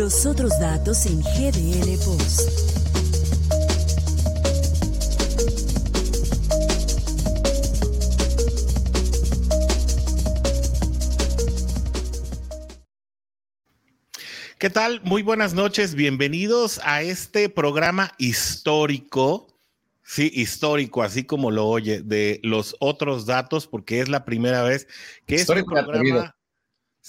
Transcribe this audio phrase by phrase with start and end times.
[0.00, 2.48] Los otros datos en GDL Post.
[14.58, 15.02] ¿Qué tal?
[15.04, 19.48] Muy buenas noches, bienvenidos a este programa histórico,
[20.02, 24.88] sí, histórico, así como lo oye, de los otros datos, porque es la primera vez
[25.26, 26.39] que este programa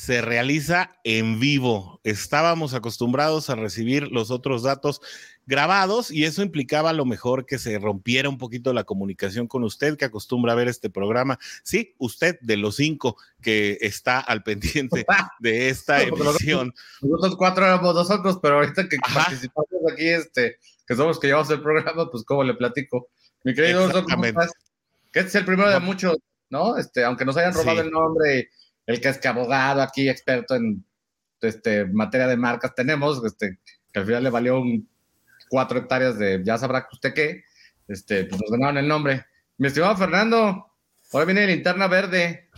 [0.02, 2.02] se realiza en vivo.
[2.04, 5.00] Estábamos acostumbrados a recibir los otros datos
[5.46, 9.64] grabados y eso implicaba a lo mejor que se rompiera un poquito la comunicación con
[9.64, 11.38] usted que acostumbra a ver este programa.
[11.62, 15.06] Sí, usted de los cinco que está al pendiente
[15.40, 16.74] de esta emisión.
[17.02, 20.58] Nosotros cuatro éramos nosotros, pero ahorita que participamos aquí, este,
[20.88, 23.10] que somos que llevamos el programa, pues cómo le platico.
[23.44, 23.88] Mi querido
[25.12, 26.18] Que este es el primero de muchos,
[26.50, 26.76] ¿no?
[26.76, 28.50] Este, aunque nos hayan robado el nombre
[28.86, 30.84] el que es que abogado aquí, experto en
[31.42, 33.60] este, materia de marcas tenemos, este,
[33.92, 34.90] que al final le valió un
[35.50, 37.44] cuatro hectáreas de ya sabrá usted qué,
[37.88, 39.26] este, pues nos ganaron el nombre.
[39.58, 40.72] Mi estimado Fernando,
[41.12, 42.50] ahora viene linterna verde.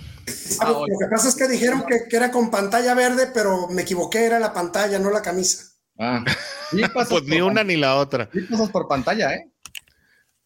[0.61, 4.25] Ah, lo que pasa es que dijeron que, era con pantalla verde, pero me equivoqué,
[4.25, 5.73] era la pantalla, no la camisa.
[5.97, 6.23] Ah,
[6.93, 8.29] pues ni una ni la otra.
[8.31, 9.52] Sí pasas por pantalla, ¿eh?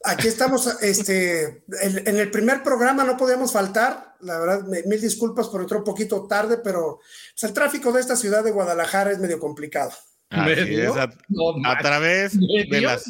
[0.04, 5.62] Aquí estamos, este, en, el primer programa no podíamos faltar, la verdad, mil disculpas por
[5.62, 7.00] entrar un poquito tarde, pero
[7.32, 9.92] pues, el tráfico de esta ciudad de Guadalajara es medio complicado.
[10.30, 13.06] a, través de las,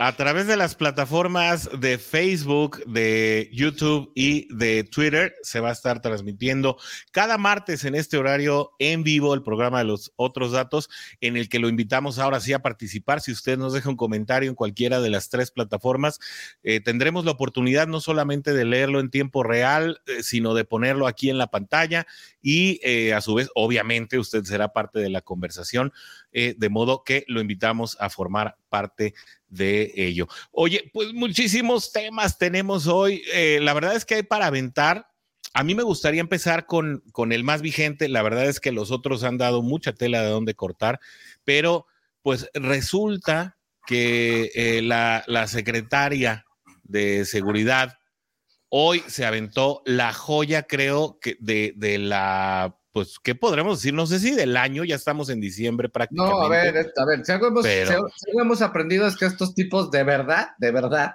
[0.00, 5.72] a través de las plataformas de Facebook, de YouTube y de Twitter se va a
[5.72, 6.78] estar transmitiendo
[7.10, 10.88] cada martes en este horario en vivo el programa de los otros datos
[11.20, 13.20] en el que lo invitamos ahora sí a participar.
[13.20, 16.20] Si usted nos deja un comentario en cualquiera de las tres plataformas,
[16.62, 21.08] eh, tendremos la oportunidad no solamente de leerlo en tiempo real, eh, sino de ponerlo
[21.08, 22.06] aquí en la pantalla
[22.40, 25.92] y eh, a su vez, obviamente, usted será parte de la conversación,
[26.30, 29.14] de modo que lo invitamos a formar parte
[29.48, 30.28] de ello.
[30.50, 33.22] Oye, pues muchísimos temas tenemos hoy.
[33.32, 35.08] Eh, la verdad es que hay para aventar.
[35.54, 38.08] A mí me gustaría empezar con, con el más vigente.
[38.08, 41.00] La verdad es que los otros han dado mucha tela de dónde cortar,
[41.44, 41.86] pero
[42.22, 43.56] pues resulta
[43.86, 46.44] que eh, la, la secretaria
[46.84, 47.97] de seguridad
[48.68, 53.94] hoy se aventó la joya, creo, que de, de la pues, ¿qué podremos decir?
[53.94, 56.36] No sé si del año, ya estamos en diciembre prácticamente.
[56.36, 57.46] No, a ver, a ver, si algo
[58.40, 61.14] hemos, aprendido es que estos tipos de verdad, de verdad,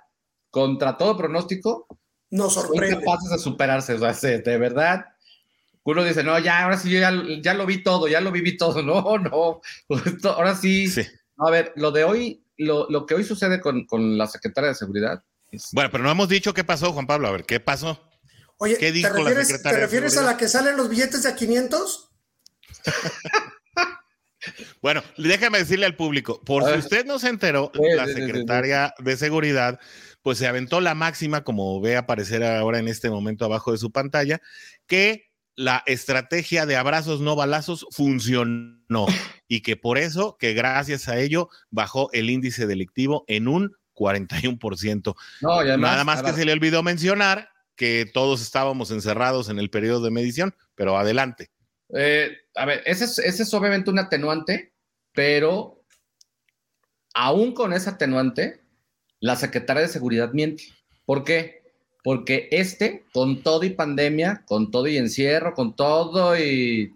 [0.50, 1.88] contra todo pronóstico,
[2.30, 2.91] nos sorprenden.
[2.91, 5.08] Son capaces de superarse, o sea, de verdad.
[5.84, 8.81] Uno dice, no, ya, ahora sí, ya, ya lo vi todo, ya lo viví todo.
[8.84, 9.62] No, no,
[10.30, 10.85] ahora sí.
[11.38, 14.75] A ver, lo de hoy, lo, lo que hoy sucede con, con la secretaria de
[14.75, 15.22] Seguridad.
[15.72, 17.28] Bueno, pero no hemos dicho qué pasó, Juan Pablo.
[17.28, 18.09] A ver, ¿qué pasó?
[18.58, 18.91] Oye, ¿te
[19.74, 22.09] refieres, a la que salen los billetes de a 500?
[24.81, 29.80] bueno, déjame decirle al público, por si usted no se enteró, la secretaria de Seguridad,
[30.22, 33.91] pues se aventó la máxima, como ve aparecer ahora en este momento abajo de su
[33.91, 34.41] pantalla,
[34.88, 39.06] que la estrategia de abrazos no balazos funcionó
[39.47, 45.15] y que por eso, que gracias a ello, bajó el índice delictivo en un 41%.
[45.79, 50.11] Nada más que se le olvidó mencionar que todos estábamos encerrados en el periodo de
[50.11, 51.49] medición, pero adelante.
[51.95, 54.73] Eh, a ver, ese es, ese es obviamente un atenuante,
[55.13, 55.83] pero
[57.13, 58.61] aún con ese atenuante,
[59.19, 60.65] la secretaria de Seguridad miente.
[61.05, 61.63] ¿Por qué?
[62.03, 66.95] Porque este, con todo y pandemia, con todo y encierro, con todo y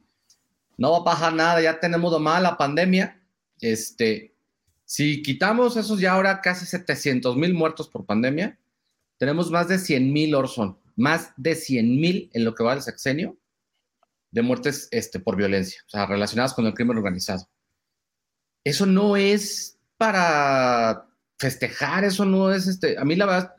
[0.78, 3.20] no va a pasar nada, ya tenemos domada la pandemia,
[3.62, 4.34] este,
[4.88, 8.58] si quitamos esos ya ahora casi 700 mil muertos por pandemia,
[9.18, 12.82] tenemos más de 100 mil, Orson, más de 100 mil en lo que va del
[12.82, 13.38] sexenio
[14.32, 17.50] de muertes este, por violencia, o sea, relacionadas con el crimen organizado.
[18.64, 23.56] Eso no es para festejar, eso no es, este, a mí la verdad,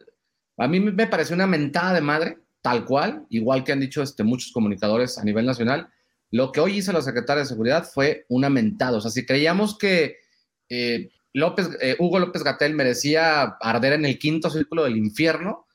[0.57, 4.25] a mí me parece una mentada de madre, tal cual, igual que han dicho este,
[4.25, 5.91] muchos comunicadores a nivel nacional,
[6.31, 8.97] lo que hoy hizo la secretaria de Seguridad fue una mentada.
[8.97, 10.17] O sea, si creíamos que
[10.69, 15.67] eh, López, eh, Hugo López Gatel merecía arder en el quinto círculo del infierno.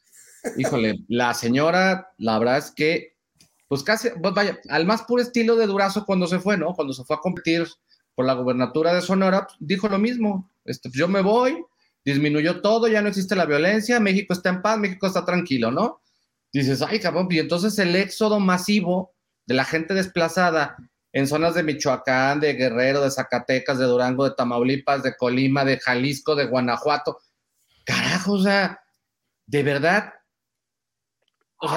[0.57, 3.15] Híjole, la señora, la verdad es que,
[3.67, 6.73] pues casi, pues vaya, al más puro estilo de Durazo cuando se fue, ¿no?
[6.73, 7.67] Cuando se fue a competir
[8.15, 10.51] por la gubernatura de Sonora, pues, dijo lo mismo.
[10.65, 11.63] Este, pues, yo me voy,
[12.03, 16.01] disminuyó todo, ya no existe la violencia, México está en paz, México está tranquilo, ¿no?
[16.51, 19.13] Dices, ay, cabrón, y entonces el éxodo masivo
[19.45, 20.77] de la gente desplazada
[21.13, 25.79] en zonas de Michoacán, de Guerrero, de Zacatecas, de Durango, de Tamaulipas, de Colima, de
[25.79, 27.19] Jalisco, de Guanajuato.
[27.85, 28.81] Carajo, o sea,
[29.45, 30.13] de verdad,
[31.57, 31.69] o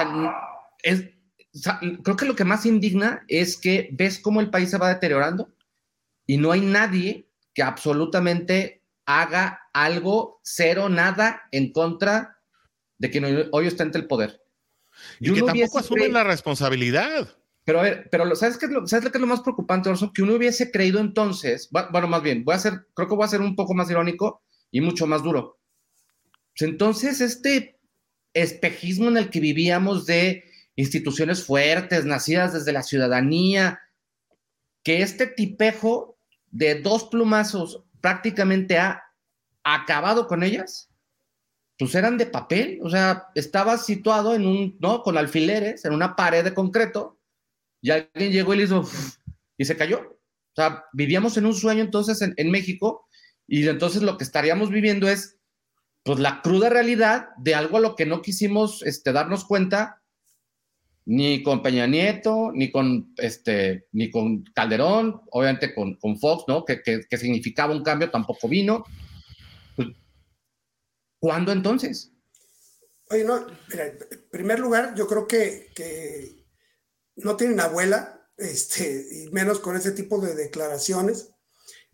[1.53, 4.89] sea, creo que lo que más indigna es que ves cómo el país se va
[4.89, 5.53] deteriorando
[6.25, 12.39] y no hay nadie que absolutamente haga algo, cero, nada en contra
[12.97, 14.41] de quien hoy, está ante el poder.
[15.19, 17.36] Y, que tampoco asumen la responsabilidad.
[17.67, 19.89] Pero a ver, pero ¿sabes qué es lo, ¿sabes lo que es lo más preocupante,
[19.89, 20.13] Orso?
[20.13, 23.27] Que uno hubiese creído entonces, bueno, más bien, voy a hacer, creo que voy a
[23.27, 24.41] ser un poco más irónico
[24.71, 25.59] y mucho más duro.
[26.57, 27.77] Pues entonces, este
[28.33, 30.45] espejismo en el que vivíamos de
[30.77, 33.81] instituciones fuertes, nacidas desde la ciudadanía,
[34.81, 36.17] que este tipejo
[36.49, 39.03] de dos plumazos prácticamente ha
[39.65, 40.89] acabado con ellas,
[41.77, 45.03] pues eran de papel, o sea, estaba situado en un, ¿no?
[45.03, 47.16] Con alfileres, en una pared de concreto,
[47.81, 48.87] y alguien llegó y le hizo,
[49.57, 49.99] y se cayó.
[49.99, 53.07] O sea, vivíamos en un sueño entonces en, en México,
[53.47, 55.37] y entonces lo que estaríamos viviendo es,
[56.03, 60.01] pues, la cruda realidad de algo a lo que no quisimos este, darnos cuenta
[61.05, 66.65] ni con Peña Nieto, ni con, este, ni con Calderón, obviamente con, con Fox, ¿no?
[66.65, 68.83] Que, que, significaba un cambio, tampoco vino.
[69.77, 69.87] Pues,
[71.17, 72.11] ¿Cuándo entonces?
[73.09, 73.97] Oye, no, mira, en
[74.29, 76.36] primer lugar, yo creo que, que
[77.17, 81.31] no tienen abuela, este, y menos con ese tipo de declaraciones.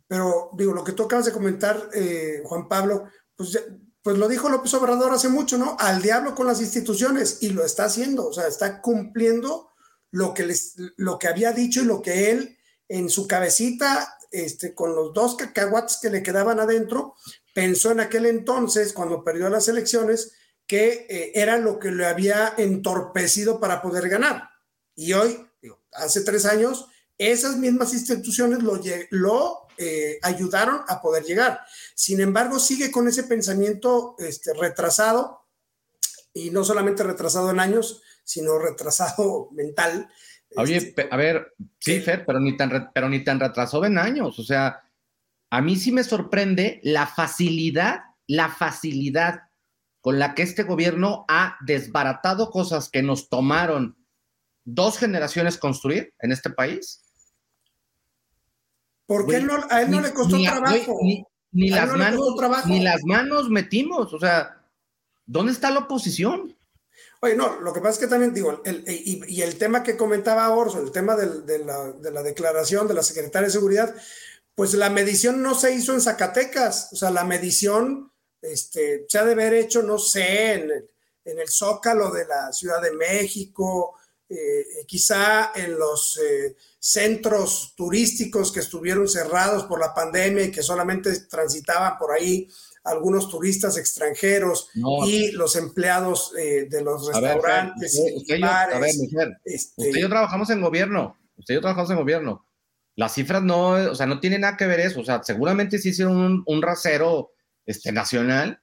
[0.08, 3.06] Pero digo, lo que tú acabas de comentar, eh, Juan Pablo,
[3.36, 3.58] pues
[4.04, 5.78] pues lo dijo López Obrador hace mucho, ¿no?
[5.80, 9.72] Al diablo con las instituciones y lo está haciendo, o sea, está cumpliendo
[10.12, 12.58] lo que, les, lo que había dicho y lo que él
[12.90, 17.16] en su cabecita, este, con los dos cacahuates que le quedaban adentro,
[17.56, 20.34] pensó en aquel entonces, cuando perdió las elecciones,
[20.68, 24.50] que eh, era lo que le había entorpecido para poder ganar.
[24.95, 25.45] Y hoy,
[25.94, 26.88] hace tres años,
[27.18, 28.80] esas mismas instituciones lo,
[29.12, 31.62] lo eh, ayudaron a poder llegar.
[31.95, 35.44] Sin embargo, sigue con ese pensamiento este, retrasado,
[36.34, 40.10] y no solamente retrasado en años, sino retrasado mental.
[40.56, 44.38] Oye, este, a ver, sí, Fer, pero ni, tan, pero ni tan retrasado en años.
[44.39, 44.84] O sea,
[45.50, 49.44] a mí sí me sorprende la facilidad, la facilidad
[50.01, 54.03] con la que este gobierno ha desbaratado cosas que nos tomaron
[54.65, 57.04] dos generaciones construir en este país
[59.06, 61.00] porque no, a él no le costó trabajo.
[61.51, 64.13] ni, las manos, ni las manos metimos.
[64.13, 64.62] O sea,
[65.25, 66.57] ¿dónde está la oposición?
[67.21, 70.81] Oye, no, lo que pasa es que también digo, y, el tema que comentaba Orso,
[70.81, 73.95] el tema de, la, declaración de la secretaria de Seguridad,
[74.56, 78.12] pues la medición no se hizo en Zacatecas, o sea, la medición
[78.42, 80.71] este, se ha de haber hecho, no sé, en,
[81.25, 83.95] en el Zócalo de la Ciudad de México,
[84.34, 90.64] eh, quizá en los eh, centros turísticos que estuvieron cerrados por la pandemia y que
[90.64, 92.50] solamente transitaban por ahí
[92.84, 94.70] algunos turistas extranjeros
[95.06, 97.94] y los empleados eh, de los restaurantes.
[98.16, 98.90] usted, y yo, a ver,
[99.46, 102.48] este usted y yo trabajamos en gobierno, usted y yo trabajamos en gobierno.
[102.96, 105.90] Las cifras no, o sea, no tienen nada que ver eso, o sea, seguramente sí
[105.90, 107.32] hicieron un, un rasero
[107.66, 108.62] este, nacional,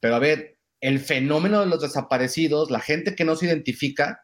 [0.00, 4.20] pero a ver, el fenómeno de los desaparecidos, la gente que no se identifica,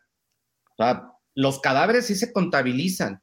[0.78, 3.22] o sea, los cadáveres sí se contabilizan.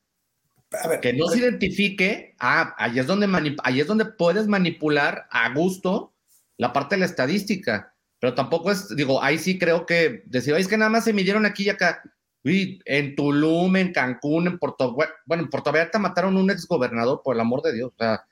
[1.02, 6.14] que no se identifique, ah, ahí es, donde ahí es donde puedes manipular a gusto
[6.58, 7.94] la parte de la estadística.
[8.20, 11.46] Pero tampoco es, digo, ahí sí creo que decir, es que nada más se midieron
[11.46, 12.02] aquí y acá.
[12.44, 17.22] Uy, en Tulum, en Cancún, en Puerto bueno, en Puerto Vallarta mataron a un exgobernador,
[17.24, 17.92] por el amor de Dios.
[17.94, 18.26] O sea,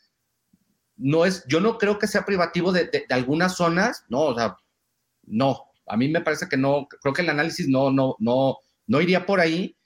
[0.98, 4.58] no es, yo no creo que sea privativo de, de algunas zonas, no, o sea,
[5.25, 5.65] no.
[5.88, 9.25] A mí me parece que no, creo que el análisis no, no, no, no iría
[9.25, 9.78] por ahí,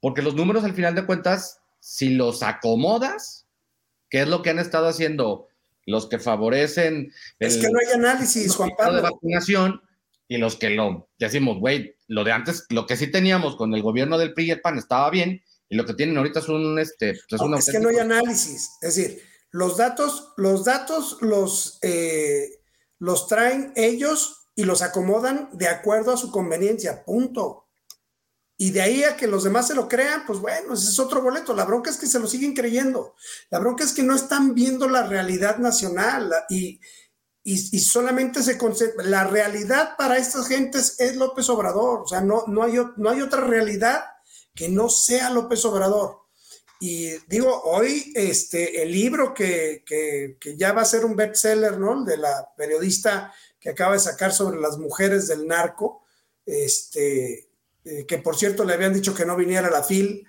[0.00, 3.46] porque los números al final de cuentas, si los acomodas,
[4.08, 5.48] que es lo que han estado haciendo
[5.86, 7.12] los que favorecen...
[7.38, 8.96] Es que no hay análisis, Juan Pablo.
[8.96, 9.80] De vacunación
[10.28, 13.82] y los que lo decimos, güey, lo de antes, lo que sí teníamos con el
[13.82, 16.78] gobierno del PRI y el PAN estaba bien, y lo que tienen ahorita es un...
[16.78, 18.70] Este, pues, es, que no hay análisis.
[18.80, 22.60] Es decir, los datos, los datos los, eh,
[23.00, 27.66] los traen ellos y los acomodan de acuerdo a su conveniencia, punto.
[28.62, 31.22] Y de ahí a que los demás se lo crean, pues bueno, ese es otro
[31.22, 31.54] boleto.
[31.54, 33.14] La bronca es que se lo siguen creyendo.
[33.48, 36.78] La bronca es que no están viendo la realidad nacional y,
[37.42, 39.02] y, solamente se concentra.
[39.02, 42.00] La realidad para estas gentes es López Obrador.
[42.00, 44.04] O sea, no, no, hay, no hay otra realidad
[44.54, 46.18] que no sea López Obrador.
[46.80, 51.78] Y digo, hoy este, el libro que, que, que ya va a ser un bestseller,
[51.78, 52.04] ¿no?
[52.04, 56.04] De la periodista que acaba de sacar sobre las mujeres del narco,
[56.44, 57.49] este,
[57.84, 60.26] eh, que por cierto le habían dicho que no viniera a la FIL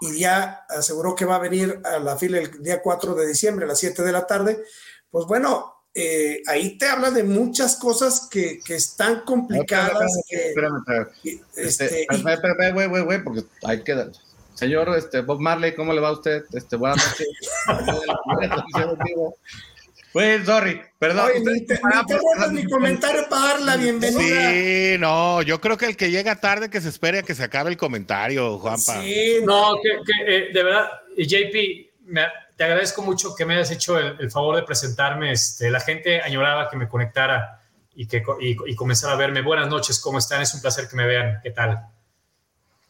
[0.00, 3.64] y ya aseguró que va a venir a la FIL el día 4 de diciembre
[3.64, 4.62] a las 7 de la tarde,
[5.10, 10.10] pues bueno, eh, ahí te habla de muchas cosas que, que están complicadas.
[10.28, 11.42] Espérame, espérame, espérame.
[11.54, 14.10] Este, espérame, güey, güey, güey, porque hay que...
[14.54, 16.44] Señor este, Bob Marley, ¿cómo le va a usted?
[16.52, 17.26] Este, buenas noches.
[20.12, 21.30] Pues, sorry, perdón.
[21.30, 24.50] Oye, mi comentario para dar la bienvenida.
[24.50, 27.44] Sí, no, yo creo que el que llega tarde que se espere a que se
[27.44, 29.00] acabe el comentario, Juanpa.
[29.00, 29.90] Sí, no, que,
[30.26, 31.92] eh, de verdad, JP,
[32.56, 35.32] te agradezco mucho que me hayas hecho el, favor de presentarme.
[35.32, 37.62] Este, la gente añoraba que me conectara
[37.94, 39.40] y que y, comenzara a verme.
[39.40, 40.42] Buenas noches, ¿cómo están?
[40.42, 41.40] Es un placer que me vean.
[41.42, 41.86] ¿Qué tal?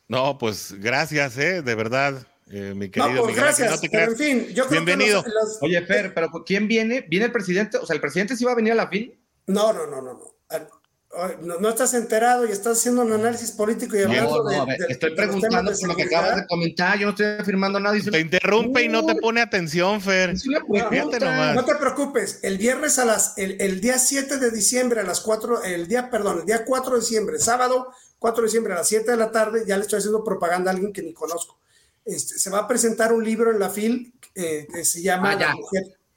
[0.09, 1.63] No, pues gracias, ¿eh?
[1.63, 2.27] de verdad.
[2.51, 5.23] Eh, mi querido no, pues gracias, pero en fin, yo creo Bienvenido.
[5.23, 5.31] Que
[5.63, 7.07] Oye, Fer, pero ¿quién viene?
[7.09, 7.79] ¿Viene el presidente?
[7.79, 9.19] O sea, ¿el presidente sí va a venir a la fin?
[9.47, 10.33] No, no, no, no, no.
[11.43, 15.71] No, estás enterado y estás haciendo un análisis político y hablando no, de, Estoy preguntando
[15.71, 17.95] por lo que acabas de comentar, yo no estoy afirmando nada.
[17.99, 20.35] te interrumpe y no te pone atención, Fer.
[20.35, 25.21] No, te preocupes, el viernes a las, el, el, día 7 de diciembre a las
[25.21, 28.89] 4, el día, perdón, el día 4 de diciembre, sábado 4 de diciembre a las
[28.89, 31.62] 7 de la tarde, ya le estoy haciendo propaganda a alguien que ni conozco
[32.05, 35.55] este, se va a presentar un libro en la FIL eh, que se llama ah,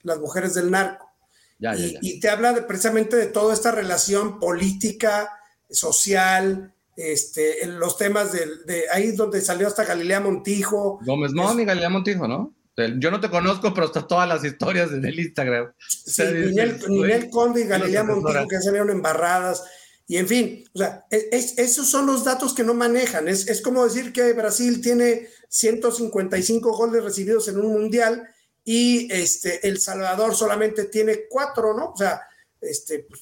[0.03, 1.11] las, mujeres del narco.
[1.59, 5.29] y, te habla de, precisamente de toda esta relación política,
[5.69, 10.99] social, este, en los temas de, ahí donde salió hasta Galilea Montijo.
[11.05, 12.53] Gómez Mon y Galilea Montijo, ¿no?
[12.97, 15.71] Yo no te conozco, pero está todas las historias en el Instagram.
[15.87, 19.63] Sí, Ninel, Conde y Galilea Montijo que salieron embarradas.
[20.07, 23.27] Y en fin, o sea, e, esos son los datos que no manejan.
[23.27, 28.29] Es, es como decir que Brasil tiene 155 goles recibidos en un mundial
[28.63, 31.91] y este, El Salvador solamente tiene cuatro, ¿no?
[31.91, 32.21] O sea,
[32.61, 33.21] este, pues,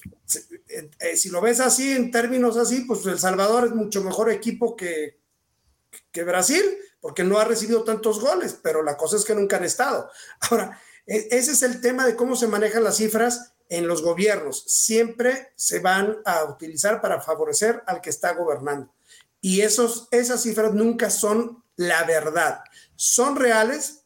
[0.98, 4.76] eh, si lo ves así, en términos así, pues El Salvador es mucho mejor equipo
[4.76, 5.20] que,
[6.10, 6.62] que Brasil,
[7.00, 10.10] porque no ha recibido tantos goles, pero la cosa es que nunca han estado.
[10.50, 14.64] Ahora, e, ese es el tema de cómo se manejan las cifras en los gobiernos.
[14.66, 18.92] Siempre se van a utilizar para favorecer al que está gobernando.
[19.40, 22.60] Y esos, esas cifras nunca son la verdad.
[22.96, 24.04] Son reales.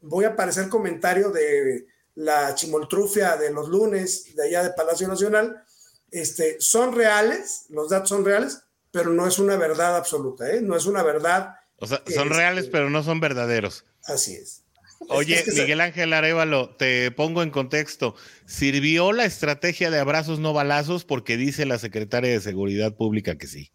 [0.00, 5.62] Voy a aparecer comentario de la chimoltrufia de los lunes de allá de Palacio Nacional.
[6.10, 10.60] Este, son reales, los datos son reales, pero no es una verdad absoluta, ¿eh?
[10.62, 11.56] no es una verdad.
[11.78, 13.84] O sea, son reales, pero no son verdaderos.
[14.04, 14.62] Así es.
[15.08, 18.14] Oye, Miguel Ángel Arevalo, te pongo en contexto.
[18.44, 21.04] ¿Sirvió la estrategia de abrazos no balazos?
[21.04, 23.72] Porque dice la secretaria de Seguridad Pública que sí.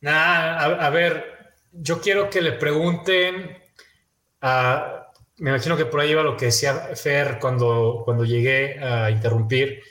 [0.00, 1.24] Nah, a, ver,
[1.72, 3.58] yo quiero que le pregunten
[4.40, 5.06] a.
[5.36, 9.82] Me imagino que por ahí iba lo que decía Fer cuando, cuando llegué a interrumpir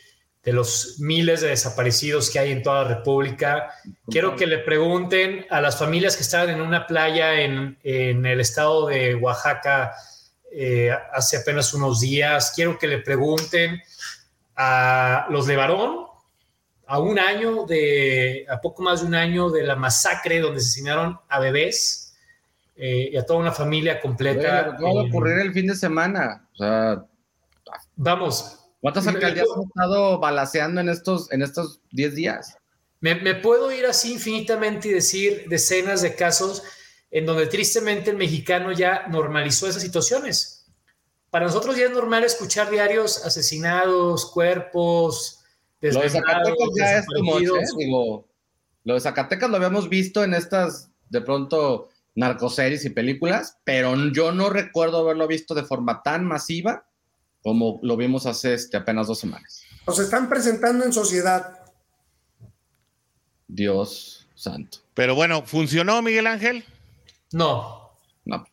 [0.43, 3.71] de los miles de desaparecidos que hay en toda la República.
[4.07, 8.87] Quiero que le pregunten a las familias que estaban en una playa en, el estado
[8.87, 9.93] de Oaxaca
[10.51, 12.53] eh, hace apenas unos días.
[12.55, 13.81] Quiero que le pregunten
[14.55, 16.05] a los de Varón,
[16.87, 21.19] a un año de, a poco más de un año de la masacre donde asesinaron
[21.27, 22.17] a bebés
[22.75, 24.75] eh, y a toda una familia completa.
[24.77, 26.47] ¿Qué va a ocurrir el fin de semana?
[26.53, 27.05] O sea,
[27.95, 32.57] vamos, ¿Cuántas alcaldías han estado balaseando en estos, en estos 10 días?
[33.01, 36.63] Me, puedo ir así infinitamente y decir decenas de casos
[37.11, 40.65] en donde tristemente el mexicano ya normalizó esas situaciones.
[41.29, 45.39] Para nosotros ya es normal escuchar diarios asesinados, cuerpos,
[45.81, 47.89] Lo de Zacatecas ya es ¿eh?
[48.83, 54.31] lo de Zacatecas lo habíamos visto en estas, de pronto, narcoseries y películas, pero yo
[54.31, 56.88] no recuerdo haberlo visto de forma tan masiva
[57.43, 59.63] como lo vimos hace este, apenas dos semanas.
[59.87, 61.59] Nos están presentando en sociedad.
[63.47, 64.79] Dios santo.
[64.93, 66.63] Pero bueno, ¿funcionó Miguel Ángel?
[67.31, 67.91] No.
[68.25, 68.45] No.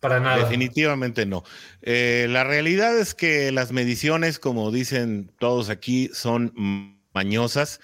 [0.00, 0.38] Para nada.
[0.38, 1.44] Definitivamente no.
[1.82, 7.80] Eh, la realidad es que las mediciones, como dicen todos aquí, son mañosas.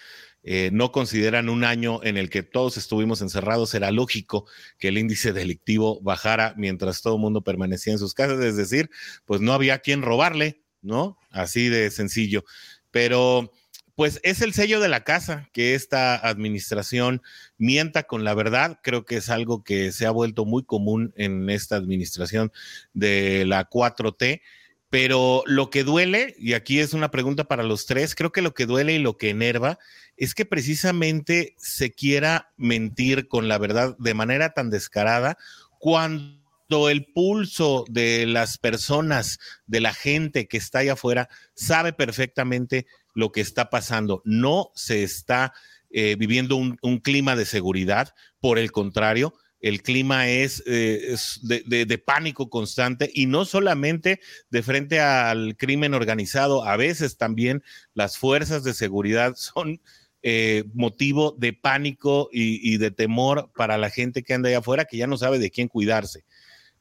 [0.50, 4.46] Eh, no consideran un año en el que todos estuvimos encerrados, era lógico
[4.78, 8.88] que el índice delictivo bajara mientras todo el mundo permanecía en sus casas, es decir,
[9.26, 11.18] pues no había quien robarle, ¿no?
[11.30, 12.46] Así de sencillo.
[12.90, 13.52] Pero
[13.94, 17.20] pues es el sello de la casa que esta administración
[17.58, 18.80] mienta con la verdad.
[18.82, 22.52] Creo que es algo que se ha vuelto muy común en esta administración
[22.94, 24.40] de la 4T.
[24.88, 28.54] Pero lo que duele, y aquí es una pregunta para los tres, creo que lo
[28.54, 29.78] que duele y lo que enerva
[30.18, 35.38] es que precisamente se quiera mentir con la verdad de manera tan descarada
[35.78, 42.86] cuando el pulso de las personas, de la gente que está allá afuera, sabe perfectamente
[43.14, 44.20] lo que está pasando.
[44.24, 45.52] No se está
[45.90, 52.50] eh, viviendo un, clima de seguridad, por el contrario, el clima es, eh, de, pánico
[52.50, 54.20] constante y no solamente
[54.50, 57.62] de frente al crimen organizado, a veces también
[57.94, 59.80] las fuerzas de seguridad son
[60.22, 64.96] eh, motivo de pánico y, de temor para la gente que anda allá afuera, que
[64.96, 66.24] ya no sabe de quién cuidarse.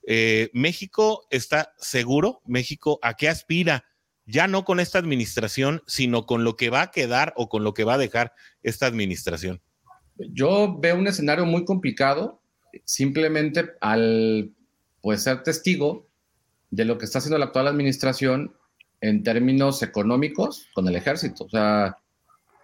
[0.08, 3.86] Eh, México está seguro, México, ¿a qué aspira?
[4.26, 7.74] Ya no con esta administración, sino con lo que va a quedar o con lo
[7.74, 9.62] que va a dejar esta administración.
[10.18, 12.42] Yo veo un escenario muy complicado,
[12.86, 14.52] simplemente al
[15.02, 16.08] pues, ser testigo
[16.72, 18.56] de lo que está haciendo la actual administración
[19.00, 21.46] en términos económicos con el ejército.
[21.46, 21.98] O sea,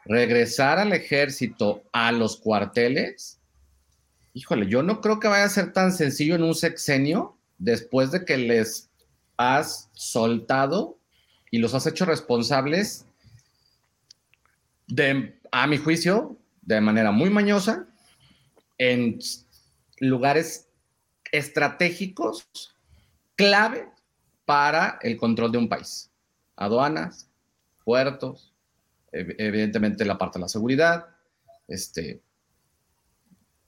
[0.06, 3.40] regresar al ejército a los cuarteles,
[4.34, 8.26] híjole, yo no creo que vaya a ser tan sencillo en un sexenio después de
[8.26, 8.90] que les
[9.38, 10.98] has soltado
[11.52, 13.06] y los has hecho responsables
[14.88, 17.88] de, a mi juicio, de manera muy mañosa,
[18.78, 19.20] en
[20.00, 20.68] lugares
[21.32, 22.48] estratégicos
[23.36, 23.90] clave
[24.46, 26.12] para el control de un país.
[26.56, 27.30] Aduanas,
[27.84, 28.53] puertos,
[29.14, 31.06] evidentemente la parte de la seguridad,
[31.68, 32.22] este,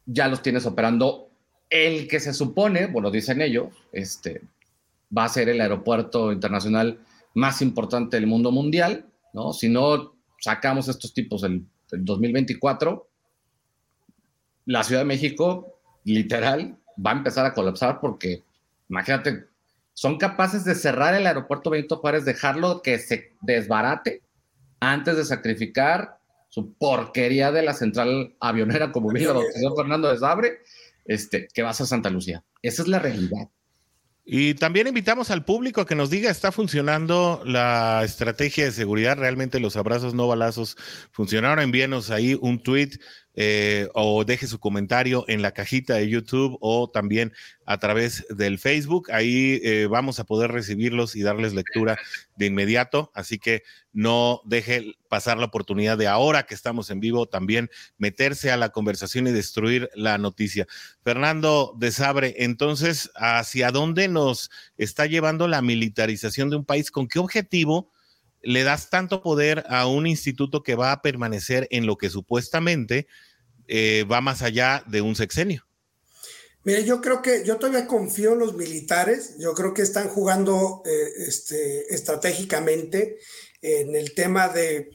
[0.06, 1.30] ya los tienes operando
[1.70, 4.42] el que se supone, bueno, dicen ellos, este,
[5.16, 7.00] va a ser el aeropuerto internacional
[7.34, 9.54] más importante del mundo mundial, ¿no?
[9.54, 13.08] Si no sacamos estos tipos el, el 2024,
[14.66, 18.44] la Ciudad de México, literal, va a empezar a colapsar porque,
[18.90, 19.46] imagínate,
[19.94, 24.25] son capaces de cerrar el aeropuerto Benito Juárez, dejarlo que se desbarate
[24.80, 30.18] antes de sacrificar su porquería de la central avionera, como dijo el señor Fernando de
[30.18, 30.60] Sabre,
[31.06, 32.44] este, que va a Santa Lucía.
[32.62, 33.50] Esa es la realidad.
[34.28, 39.18] Y también invitamos al público a que nos diga, ¿está funcionando la estrategia de seguridad?
[39.18, 40.78] ¿Realmente los abrazos no balazos
[41.12, 41.64] funcionaron?
[41.64, 42.92] Envíenos ahí un tweet
[43.36, 47.34] eh, o deje su comentario en la cajita de YouTube o también
[47.66, 49.12] a través del Facebook.
[49.12, 51.98] Ahí eh, vamos a poder recibirlos y darles lectura
[52.38, 53.12] de inmediato.
[53.14, 58.52] Así que no deje pasar la oportunidad de ahora que estamos en vivo también meterse
[58.52, 60.68] a la conversación y destruir la noticia.
[61.04, 66.92] Fernando de Sabre, entonces, ¿hacia dónde nos está llevando la militarización de un país?
[66.92, 67.92] ¿Con qué objetivo?
[68.46, 73.08] Le das tanto poder a un instituto que va a permanecer en lo que supuestamente
[73.68, 75.66] eh, va más allá de un sexenio.
[76.64, 80.84] Mire, yo creo que yo todavía confío en los militares, yo creo que están jugando
[80.86, 83.18] eh, este, estratégicamente
[83.62, 84.92] en el tema de,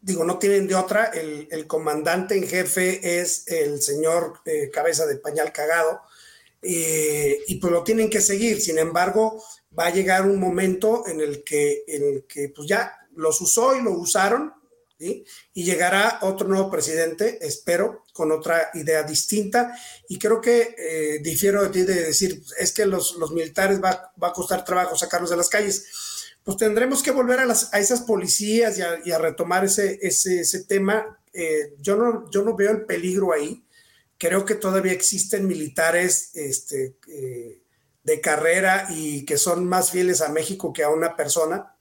[0.00, 5.16] digo, no tienen de otra, el, comandante en jefe es el señor eh, cabeza de
[5.16, 6.00] pañal cagado,
[6.62, 9.42] y pues lo tienen que seguir, sin embargo,
[9.78, 13.76] va a llegar un momento en el que, en el que pues ya los usó
[13.76, 14.52] y lo usaron,
[15.00, 19.74] y llegará otro nuevo presidente, espero, con otra idea distinta.
[20.08, 24.32] Y creo que eh, difiero de ti de decir, es que los, militares va, a
[24.32, 25.86] costar trabajo sacarlos de las calles.
[26.44, 31.18] Pues tendremos que volver a, esas policías y a, retomar ese tema.
[31.32, 33.64] Eh, yo, no, yo no veo el peligro ahí.
[34.18, 37.59] Creo que todavía existen militares este, eh,
[38.02, 41.76] de carrera y que son más fieles a México que a una persona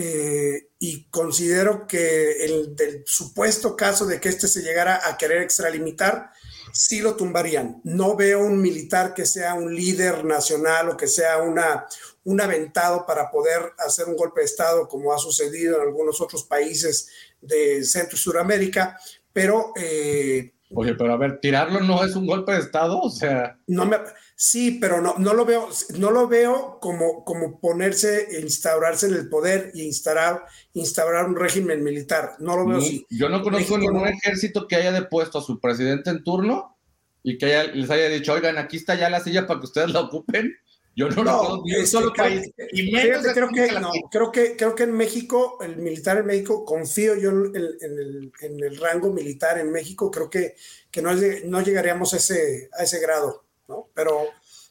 [0.00, 5.42] eh, y considero que el del supuesto caso de que este se llegara a querer
[5.42, 6.30] extralimitar,
[6.72, 7.80] sí lo tumbarían.
[7.82, 11.86] No veo un militar que sea un líder nacional o que sea una,
[12.22, 16.44] un aventado para poder hacer un golpe de Estado como ha sucedido en algunos otros
[16.44, 17.08] países
[17.40, 19.00] de Centro y Suramérica,
[19.32, 19.72] pero...
[19.74, 23.58] Eh, Oye, pero a ver, tirarlo no es un golpe de Estado, o sea...
[23.66, 23.96] No me
[24.40, 29.28] Sí, pero no, no lo veo, no lo veo como, como ponerse, instaurarse en el
[29.28, 32.36] poder y instaurar, instaurar un régimen militar.
[32.38, 33.04] No lo veo así.
[33.10, 36.78] Yo no conozco ningún ejército que haya depuesto a su presidente en turno
[37.24, 40.02] y que les haya dicho, oigan, aquí está ya la silla para que ustedes la
[40.02, 40.54] ocupen.
[40.94, 42.48] Yo no, lo conozco este, solo país.
[42.70, 46.64] Y menos creo que, no, creo que creo que en México, el militar en México,
[46.64, 50.54] confío yo en, el, en el, rango militar en México, creo que,
[50.92, 51.10] que no,
[51.46, 53.47] no llegaríamos a ese, a ese grado.
[53.94, 54.26] Pero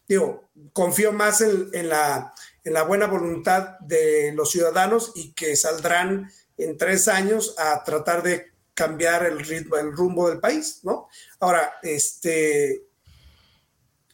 [0.07, 2.33] digo, confío más en, la,
[2.63, 8.23] en la buena voluntad de los ciudadanos y que saldrán en tres años a tratar
[8.23, 11.09] de cambiar el ritmo, el rumbo del país, ¿no?
[11.39, 12.87] Ahora, este,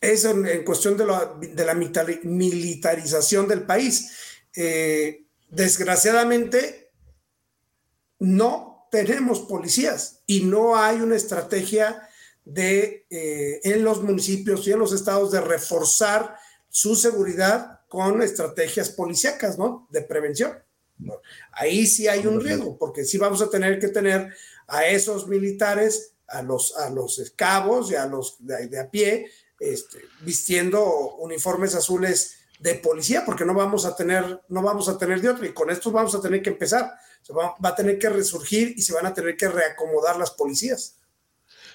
[0.03, 4.11] eso en, cuestión de, la militarización del país.
[4.55, 6.91] Eh, desgraciadamente,
[8.19, 12.09] no tenemos policías y no hay una estrategia
[12.45, 16.35] de eh, en los municipios y en los estados de reforzar
[16.69, 19.87] su seguridad con estrategias policíacas, ¿no?
[19.91, 20.57] De prevención.
[21.51, 24.33] Ahí sí hay un riesgo, porque sí vamos a tener que tener
[24.67, 29.29] a esos militares, a los, a los cabos y a los de, a pie,
[29.59, 35.21] este, vistiendo uniformes azules de policía, porque no vamos a tener, no vamos a tener
[35.21, 36.93] de otro, y con esto vamos a tener que empezar.
[37.33, 40.97] Va a tener que resurgir y se van a tener que reacomodar las policías.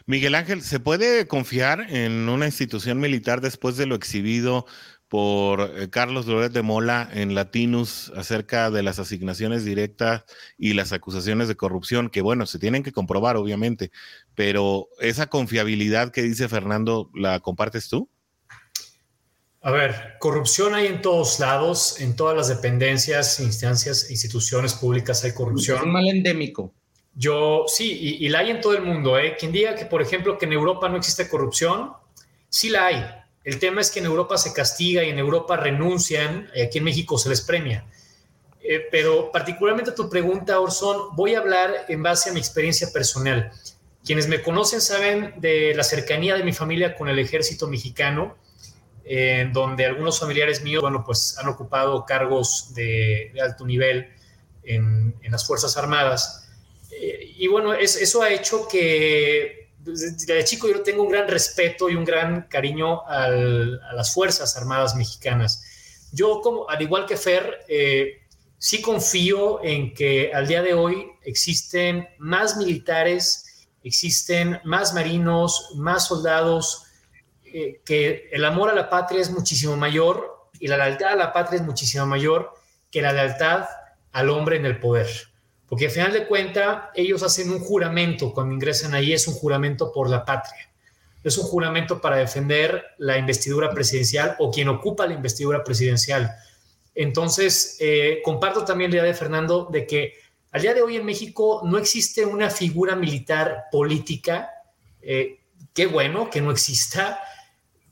[0.09, 4.65] Miguel Ángel, ¿se puede confiar en una institución militar después de lo exhibido
[5.07, 10.25] por eh, Carlos Loret de Mola en Latinus acerca de las asignaciones directas
[10.57, 13.91] y las acusaciones de corrupción, que bueno, se tienen que comprobar, obviamente,
[14.35, 18.09] pero esa confiabilidad que dice Fernando, ¿la compartes tú?
[19.61, 25.35] A ver, corrupción hay en todos lados, en todas las dependencias, instancias, instituciones públicas hay
[25.35, 25.77] corrupción.
[25.77, 26.73] Es un mal endémico.
[27.15, 29.19] Yo, sí, y, la hay en todo el mundo.
[29.19, 29.37] ¿eh?
[29.39, 31.93] Quien diga que, por ejemplo, que en Europa no existe corrupción,
[32.49, 33.05] sí la hay.
[33.45, 36.85] El tema es que en Europa se castiga y en Europa renuncian, y aquí en
[36.85, 37.85] México se les premia.
[38.61, 43.51] Eh, pero particularmente tu pregunta, Orson, voy a hablar en base a mi experiencia personal.
[44.05, 48.37] Quienes me conocen saben de la cercanía de mi familia con el ejército mexicano,
[49.05, 54.13] en donde algunos familiares míos, bueno, pues han ocupado cargos de, alto nivel
[54.63, 56.48] en, las Fuerzas Armadas.
[57.01, 62.05] Y bueno, eso ha hecho que desde chico yo tengo un gran respeto y un
[62.05, 65.63] gran cariño a las Fuerzas Armadas Mexicanas.
[66.13, 68.23] Yo, como, al igual que Fer, eh,
[68.57, 76.09] sí confío en que al día de hoy existen más militares, existen más marinos, más
[76.09, 76.85] soldados,
[77.45, 81.33] eh, que el amor a la patria es muchísimo mayor y la lealtad a la
[81.33, 82.53] patria es muchísimo mayor
[82.91, 83.67] que la lealtad
[84.13, 85.28] al hombre en el poder.
[85.69, 89.93] Porque al final de cuentas, ellos hacen un juramento cuando ingresan ahí, es un juramento
[89.93, 90.71] por la patria.
[91.23, 96.35] Es un juramento para defender la investidura presidencial o quien ocupa la investidura presidencial.
[96.95, 100.15] Entonces, eh, comparto también la idea de Fernando de que
[100.51, 104.51] al día de hoy en México no existe una figura militar política,
[105.03, 105.41] eh,
[105.75, 107.21] qué bueno que no exista,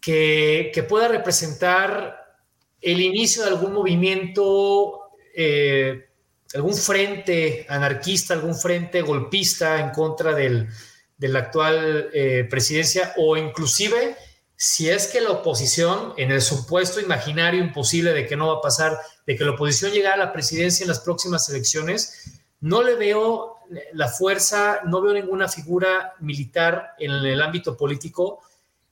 [0.00, 2.36] que, que, pueda representar
[2.80, 6.06] el inicio de algún movimiento eh,
[6.54, 10.68] algún frente anarquista, algún frente golpista en contra del,
[11.16, 14.16] de la actual eh, presidencia o inclusive
[14.56, 18.62] si es que la oposición, en el supuesto imaginario imposible de que no va a
[18.62, 22.94] pasar, de que la oposición llegue a la presidencia en las próximas elecciones, no le
[22.94, 23.56] veo
[23.92, 28.40] la fuerza, no veo ninguna figura militar en el ámbito político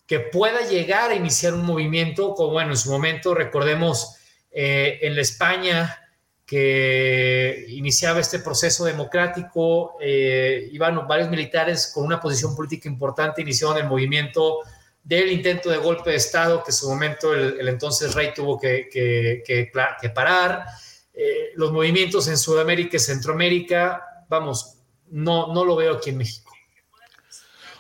[0.07, 4.17] que pueda llegar a iniciar un movimiento como, en su momento, recordemos,
[4.51, 6.04] eh, en la España
[6.47, 9.97] que iniciaba este proceso democrático.
[10.01, 14.61] Eh, iban varios militares con una posición política importante, iniciaron el movimiento
[15.03, 18.89] del intento de golpe de Estado, que en su momento el, entonces rey tuvo que,
[18.91, 20.65] que, parar.
[21.13, 24.79] Eh, los movimientos en Sudamérica y Centroamérica, vamos,
[25.11, 26.53] no, no lo veo aquí en México.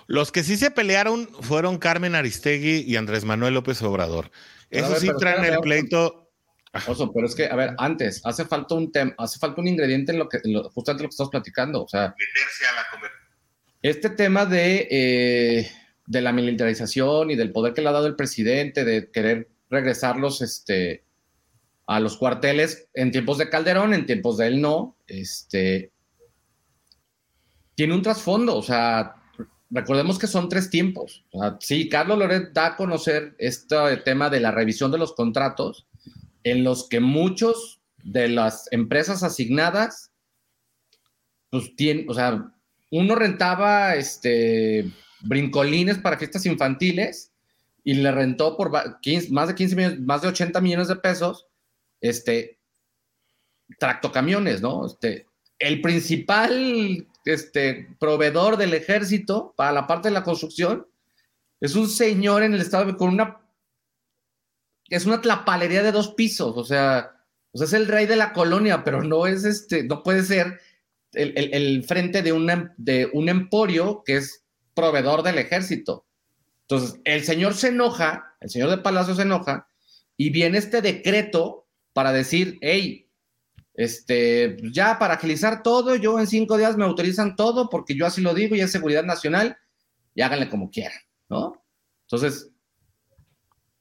[0.06, 4.30] Los que sí se pelearon fueron Carmen Aristegui y Andrés Manuel López Obrador.
[4.70, 6.23] Eso sí traen el pleito
[6.88, 10.12] Oso, pero es que, a ver, antes, hace falta un tema, hace falta un ingrediente
[10.12, 10.40] en lo que,
[10.74, 11.84] justamente lo que estamos platicando.
[11.84, 12.14] O sea,
[13.80, 15.70] este tema de, eh,
[16.06, 20.42] de la militarización y del poder que le ha dado el presidente, de querer regresarlos
[20.42, 21.04] este,
[21.86, 25.92] a los cuarteles en tiempos de Calderón, en tiempos de él no, este,
[27.76, 28.56] tiene un trasfondo.
[28.56, 29.14] O sea,
[29.70, 31.24] recordemos que son tres tiempos.
[31.30, 35.14] O sea, sí, Carlos Loret da a conocer este tema de la revisión de los
[35.14, 35.86] contratos
[36.44, 40.12] en los que muchos de las empresas asignadas,
[41.50, 42.52] pues tienen, o sea,
[42.90, 47.32] uno rentaba este, brincolines para fiestas infantiles
[47.82, 51.46] y le rentó por más de 15 millones, más de 80 millones de pesos,
[52.00, 52.58] este,
[53.78, 54.86] tractocamiones, ¿no?
[54.86, 55.26] Este,
[55.58, 60.86] el principal este, proveedor del ejército para la parte de la construcción
[61.60, 63.43] es un señor en el estado con una
[64.88, 67.10] es una tlapalería de dos pisos, o sea,
[67.52, 70.60] es el rey de la colonia, pero no es este, no puede ser
[71.12, 74.44] el, frente de, de un emporio que es
[74.74, 76.06] proveedor del ejército.
[76.62, 79.68] Entonces, el señor se enoja, el señor de Palacio se enoja,
[80.16, 83.08] y viene este decreto para decir, hey,
[83.74, 88.20] este, ya para agilizar todo, yo en cinco días me autorizan todo porque yo así
[88.20, 89.56] lo digo y es seguridad nacional
[90.14, 91.64] y háganle como quieran, ¿no?
[92.06, 92.50] Entonces,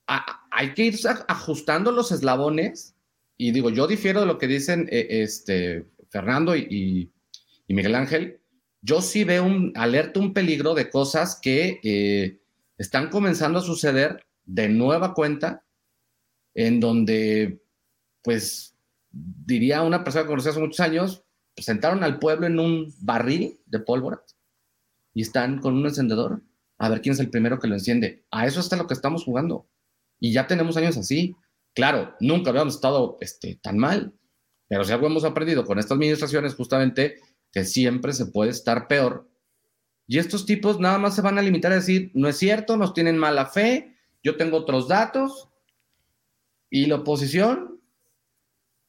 [0.06, 0.96] hay que ir
[1.28, 2.96] ajustando los eslabones
[3.38, 7.12] y digo, yo difiero de lo que dicen eh, este, Fernando y,
[7.68, 8.40] Miguel Ángel.
[8.82, 12.40] Yo sí veo un alerta, un peligro de cosas que eh,
[12.78, 15.64] están comenzando a suceder de nueva cuenta,
[16.54, 17.64] en donde,
[18.22, 18.76] pues,
[19.10, 21.24] diría una persona que conocí hace muchos años,
[21.56, 24.22] pues, sentaron al pueblo en un barril de pólvora
[25.14, 26.44] y están con un encendedor
[26.78, 28.26] a ver quién es el primero que lo enciende.
[28.30, 29.68] A eso está lo que estamos jugando.
[30.24, 31.36] Y ya tenemos años así.
[31.76, 34.14] Claro, nunca habíamos estado este, tan mal,
[34.70, 37.16] pero si algo hemos aprendido con estas administraciones, justamente
[37.52, 39.30] que siempre se puede estar peor.
[40.08, 42.94] Y estos tipos nada más se van a limitar a decir, no es cierto, nos
[42.94, 45.50] tienen mala fe, yo tengo otros datos,
[46.70, 47.82] y la oposición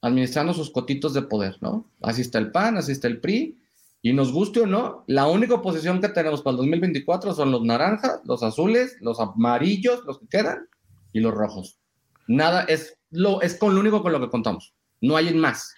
[0.02, 1.90] administrando sus cotitos de poder, ¿no?
[2.00, 3.58] Así está el PAN, así está el PRI,
[4.02, 7.64] y nos guste o no, la única oposición que tenemos para el 2024 son los
[7.64, 10.68] naranjas, los azules, los amarillos, los que quedan,
[11.14, 11.78] y los rojos.
[12.26, 14.74] Nada, es, lo, es con lo único con lo que contamos.
[15.00, 15.72] No hay más.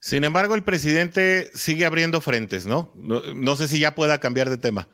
[0.00, 2.94] Sin embargo, el presidente sigue abriendo frentes, ¿no?
[2.96, 4.88] No, sé si ya pueda cambiar de tema.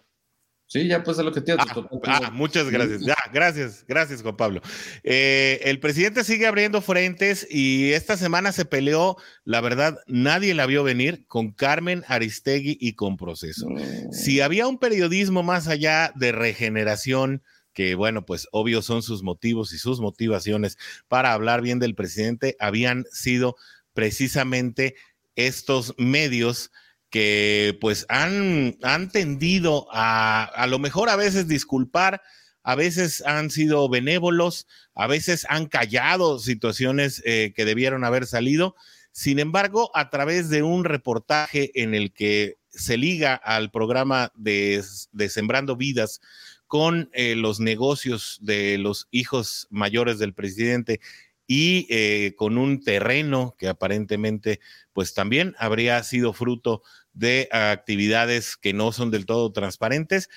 [0.67, 1.63] Sí, ya pues es lo que tiene.
[1.63, 3.03] Ah, ah, muchas gracias.
[3.03, 4.63] Ya, gracias, gracias, Juan Pablo.
[5.03, 10.65] Eh, el presidente sigue abriendo frentes y esta semana se peleó, la verdad, nadie la
[10.65, 13.69] vio venir con Carmen Aristegui y con proceso.
[14.11, 17.43] Si había un periodismo más allá de regeneración,
[17.75, 22.57] que bueno, pues obvio son sus motivos y sus motivaciones para hablar bien del presidente,
[22.59, 23.57] habían sido
[23.93, 24.95] precisamente
[25.37, 26.71] estos medios
[27.11, 32.23] que pues han, han tendido a a lo mejor a veces disculpar,
[32.63, 38.75] a veces han sido benévolos, a veces han callado situaciones eh, que debieron haber salido.
[39.13, 44.83] Sin embargo, a través de un reportaje en el que se liga al programa de,
[45.13, 46.21] de Sembrando Vidas,
[46.75, 51.01] con eh, los negocios de los hijos mayores del presidente
[51.47, 54.59] y eh, con un terreno que aparentemente
[54.93, 56.83] pues también habría sido fruto
[57.13, 60.29] de actividades que no son del todo transparentes,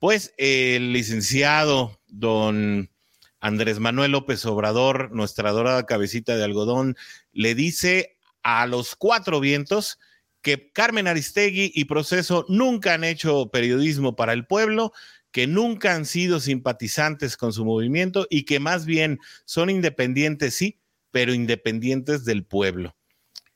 [0.00, 2.90] pues el licenciado don
[3.38, 6.96] Andrés Manuel López Obrador, nuestra dorada cabecita de algodón,
[7.30, 10.00] le dice a los cuatro vientos
[10.42, 14.92] que Carmen Aristegui y Proceso nunca han hecho periodismo para el pueblo,
[15.34, 20.78] que nunca han sido simpatizantes con su movimiento y que más bien son independientes, sí,
[21.10, 22.94] pero independientes del pueblo.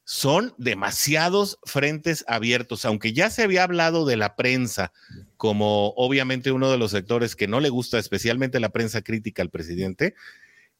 [0.02, 4.92] Son demasiados frentes abiertos, aunque ya se había hablado de la prensa
[5.36, 9.50] como obviamente uno de los sectores que no le gusta especialmente la prensa crítica al
[9.50, 10.16] presidente,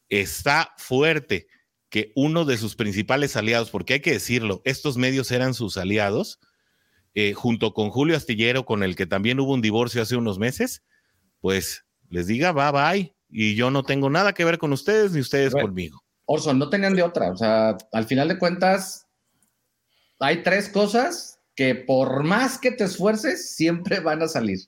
[0.09, 1.47] está fuerte
[1.87, 6.41] que uno de sus principales aliados, porque hay que decirlo, estos medios eran sus aliados,
[7.13, 10.83] eh, junto con Julio Astillero, con el que también hubo un divorcio hace unos meses,
[11.41, 15.19] pues les diga bye bye y yo no tengo nada que ver con ustedes ni
[15.19, 16.01] ustedes conmigo.
[16.25, 17.31] Orson, no tenían de otra.
[17.31, 19.07] O sea, al final de cuentas,
[20.19, 24.59] hay tres cosas que por más que te esfuerces, siempre van a salir.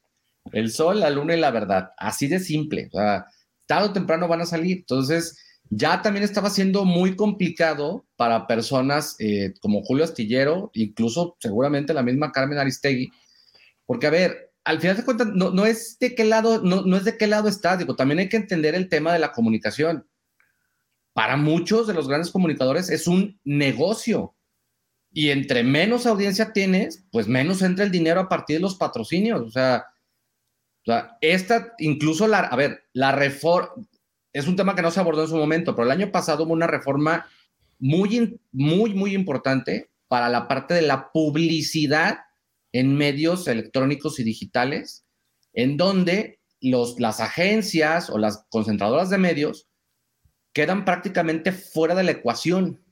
[0.51, 1.91] El sol, la luna y la verdad.
[1.97, 2.89] Así de simple.
[2.91, 3.25] O sea,
[3.67, 4.77] tarde o temprano van a salir.
[4.79, 5.37] Entonces,
[5.69, 12.03] ya también estaba siendo muy complicado para personas eh, como Julio Astillero, incluso seguramente la
[12.03, 13.09] misma Carmen Aristegui,
[13.85, 16.97] porque a ver, al final de cuentas no, no es de qué lado, no, no
[16.97, 20.07] es de qué lado está, digo, también hay que entender el tema de la comunicación.
[21.13, 24.35] Para muchos de los grandes comunicadores es un negocio.
[25.13, 29.41] Y entre menos audiencia tienes, pues menos entra el dinero a partir de los patrocinios.
[29.41, 29.87] O sea,
[30.83, 33.71] o sea esta, incluso la, a ver, la reforma,
[34.31, 36.53] es un tema que no se abordó en su momento, pero el año pasado hubo
[36.53, 37.25] una reforma
[37.79, 42.19] muy, muy, muy importante para la parte de la publicidad
[42.73, 45.05] en medios electrónicos y digitales,
[45.53, 49.67] en donde los, las agencias o las concentradoras de medios
[50.53, 52.83] quedan prácticamente fuera de la ecuación.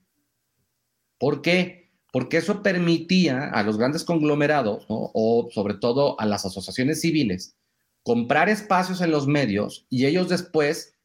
[1.17, 1.91] ¿Por qué?
[2.11, 7.55] Porque eso permitía a los grandes conglomerados, o sobre todo a las asociaciones civiles,
[8.03, 10.95] comprar espacios en los medios y ellos después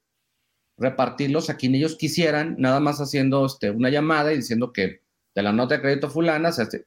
[0.76, 5.02] repartirlos a quien ellos quisieran, nada más haciendo este, una llamada y diciendo que
[5.34, 6.86] de la nota de crédito fulana, este,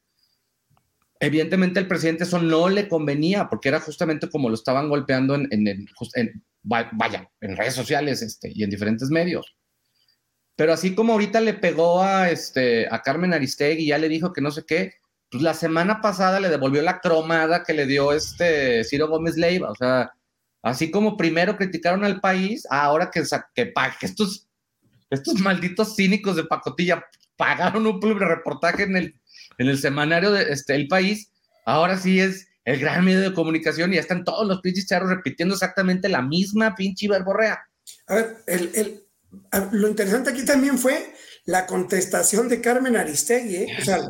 [1.20, 5.48] evidentemente el presidente eso no le convenía porque era justamente como lo estaban golpeando en,
[5.52, 9.56] en, vaya, en redes sociales este, y en diferentes medios.
[10.56, 14.34] Pero así como ahorita le pegó a, este, a Carmen Aristegui y ya le dijo
[14.34, 14.94] que no sé qué,
[15.30, 19.70] pues la semana pasada le devolvió la cromada que le dio este Ciro Gómez Leiva.
[19.70, 20.12] O sea,
[20.68, 23.24] Así como primero criticaron al país, ahora que,
[23.56, 24.48] que, estos,
[25.10, 27.06] estos malditos cínicos de pacotilla
[27.38, 29.22] pagaron un reportaje en el,
[29.58, 31.32] en el semanario de este, El País,
[31.66, 35.10] ahora sí es el gran medio de comunicación y ya están todos los pinches charros
[35.10, 37.60] repitiendo exactamente la misma pinche verborrea.
[38.08, 38.38] A ver,
[39.72, 41.14] lo interesante aquí también fue
[41.46, 43.78] la contestación de Carmen Aristegui, ¿eh?
[43.80, 44.10] o sea,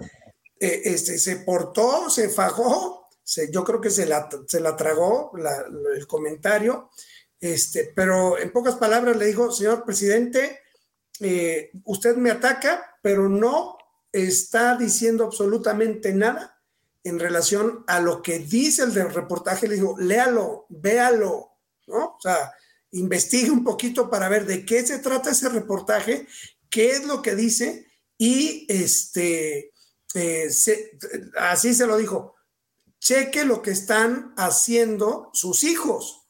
[0.59, 3.07] eh, este, se portó, se fajó
[3.51, 5.31] yo creo que se la, se la tragó
[5.95, 6.89] el comentario,
[7.39, 10.61] este, pero en pocas palabras le dijo, señor presidente,
[11.19, 13.76] eh, usted me ataca, pero no
[14.25, 16.61] está diciendo absolutamente nada
[17.03, 19.67] en relación a lo que dice el del reportaje.
[19.67, 21.51] Le digo, léalo, véalo,
[21.87, 22.15] ¿no?
[22.15, 22.53] O sea,
[22.91, 26.27] investigue un poquito para ver de qué se trata ese reportaje,
[26.69, 29.73] qué es lo que dice y este,
[30.15, 30.49] eh,
[31.37, 32.35] así se lo dijo,
[32.99, 36.27] cheque lo que están haciendo sus hijos.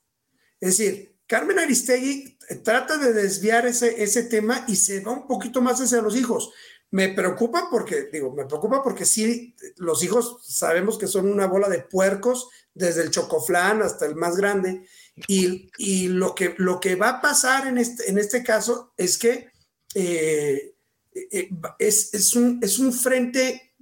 [0.59, 5.61] Es decir, Carmen Aristegui trata de desviar ese, ese tema y se va un poquito
[5.61, 6.51] más hacia los hijos.
[6.91, 11.67] Me preocupa porque, digo, me preocupa porque sí, los hijos sabemos que son una bola
[11.67, 14.87] de puercos, desde el chocoflán hasta el más grande,
[15.27, 19.49] y, lo, que, lo que va a pasar en este, en este caso es que
[19.95, 20.75] eh,
[21.13, 23.73] eh, es, es, un, es un frente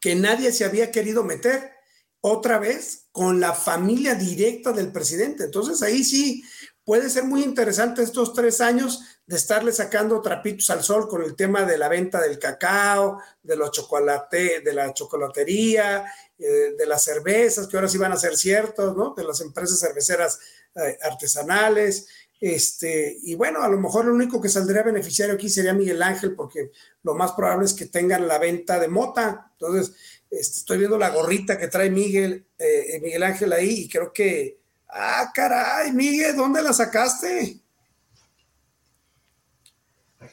[0.00, 1.72] que nadie se había querido meter
[2.20, 5.44] otra vez con la familia directa del presidente.
[5.44, 6.44] Entonces ahí sí
[6.84, 11.36] puede ser muy interesante estos tres años de estarle sacando trapitos al sol con el
[11.36, 16.04] tema de la venta del cacao, de los chocolate, de la chocolatería,
[16.36, 19.14] eh, de las cervezas, que ahora sí van a ser ciertos, ¿no?
[19.16, 20.40] De las empresas cerveceras
[20.74, 22.08] eh, artesanales.
[22.40, 26.34] Este, y bueno, a lo mejor lo único que saldría beneficiario aquí sería Miguel Ángel,
[26.34, 26.72] porque
[27.04, 29.52] lo más probable es que tengan la venta de mota.
[29.52, 29.94] Entonces,
[30.28, 34.58] este, estoy viendo la gorrita que trae Miguel, eh, Miguel Ángel ahí, y creo que,
[34.88, 37.59] ah, caray, Miguel, ¿dónde la sacaste?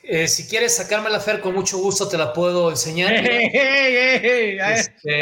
[0.09, 3.13] Eh, si quieres sacarme la Fer, con mucho gusto te la puedo enseñar.
[3.29, 4.57] ¡Ey, ey, ey!
[4.57, 5.21] Este,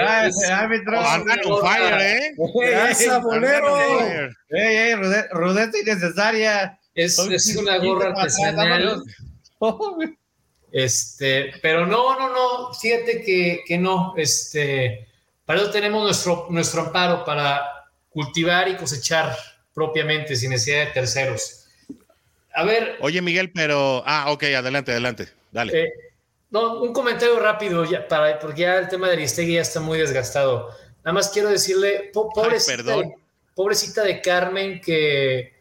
[1.60, 2.36] fire, ¿eh?
[5.32, 6.80] Rudeza innecesaria.
[6.94, 9.02] Es, es una gorra artesanal.
[10.72, 14.14] Este, pero no, no, no, fíjate que, que, no.
[14.18, 15.08] Este,
[15.46, 19.36] para eso tenemos nuestro, nuestro amparo para cultivar y cosechar
[19.74, 21.65] propiamente, sin necesidad de terceros.
[22.56, 22.98] A ver.
[23.02, 24.02] Oye, Miguel, pero.
[24.06, 25.28] Ah, ok, adelante, adelante.
[25.52, 25.84] Dale.
[25.84, 25.94] Eh,
[26.52, 30.00] no, un comentario rápido, ya, para, porque ya el tema de Aristegui ya está muy
[30.00, 30.70] desgastado.
[31.04, 33.14] Nada más quiero decirle, pobrecita, perdón.
[33.54, 35.54] pobrecita de Carmen, que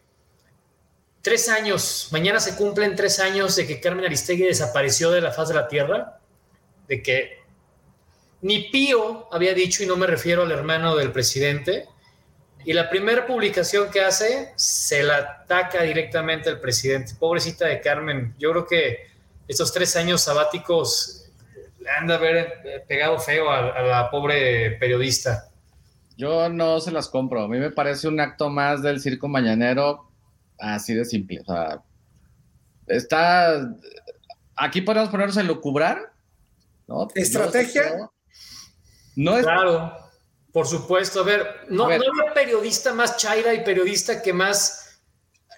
[1.21, 5.49] tres años, mañana se cumplen tres años de que Carmen Aristegui desapareció de la faz
[5.49, 6.19] de la tierra,
[6.87, 7.39] de que
[8.41, 11.87] ni Pío había dicho, y no me refiero al hermano del presidente,
[12.65, 17.13] y la primera publicación que hace se la ataca directamente al presidente.
[17.17, 18.97] Pobrecita de Carmen, yo creo que
[19.47, 21.29] estos tres años sabáticos
[21.79, 25.49] le han de haber eh, pegado feo a, la pobre periodista.
[26.17, 27.43] Yo no se las compro.
[27.43, 30.09] A mí me parece un acto más del circo mañanero,
[30.57, 31.41] así de simple.
[31.41, 31.83] O sea,
[32.87, 33.69] está.
[34.55, 36.13] Aquí podemos ponernos en lucubrar,
[36.87, 37.09] ¿no?
[37.13, 38.09] ¿Estrategia?
[39.15, 39.43] No es.
[39.43, 40.04] Claro
[40.55, 45.01] por supuesto, a ver, no, no había periodista más chaira y periodista que más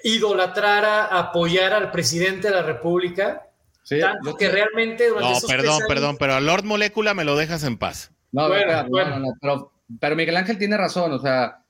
[0.04, 3.46] idolatrara, apoyara al presidente de la República.
[3.84, 7.78] Sí, tanto que realmente No, perdón, perdón, pero a Lord Molecula me lo dejas en
[7.78, 8.12] paz.
[8.32, 9.36] No, bueno, bueno.
[9.40, 11.62] pero, pero Miguel Ángel tiene razón, o sea,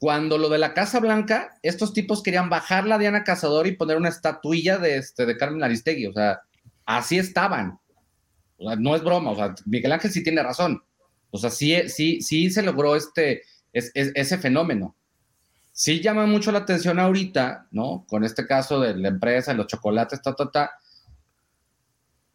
[0.00, 3.96] cuando lo de la Casa Blanca, estos tipos querían bajar la Diana Cazador y poner
[3.96, 6.40] una estatuilla de, este, de Carmen Aristegui, o sea,
[6.84, 7.78] así estaban.
[8.56, 10.82] O sea, no es broma, o sea, Miguel Ángel sí tiene razón.
[11.30, 14.94] O sea, sí, sí, sí se logró este, ese fenómeno.
[15.72, 18.04] Sí llama mucho la atención ahorita, ¿no?
[18.08, 20.72] Con este caso de la empresa, los chocolates, ta, ta, ta.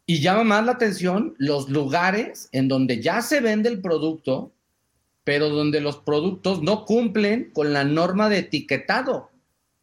[0.06, 4.52] Y llama más la atención los lugares en donde ya se vende el producto,
[5.24, 9.30] pero donde los productos no cumplen con la norma de etiquetado.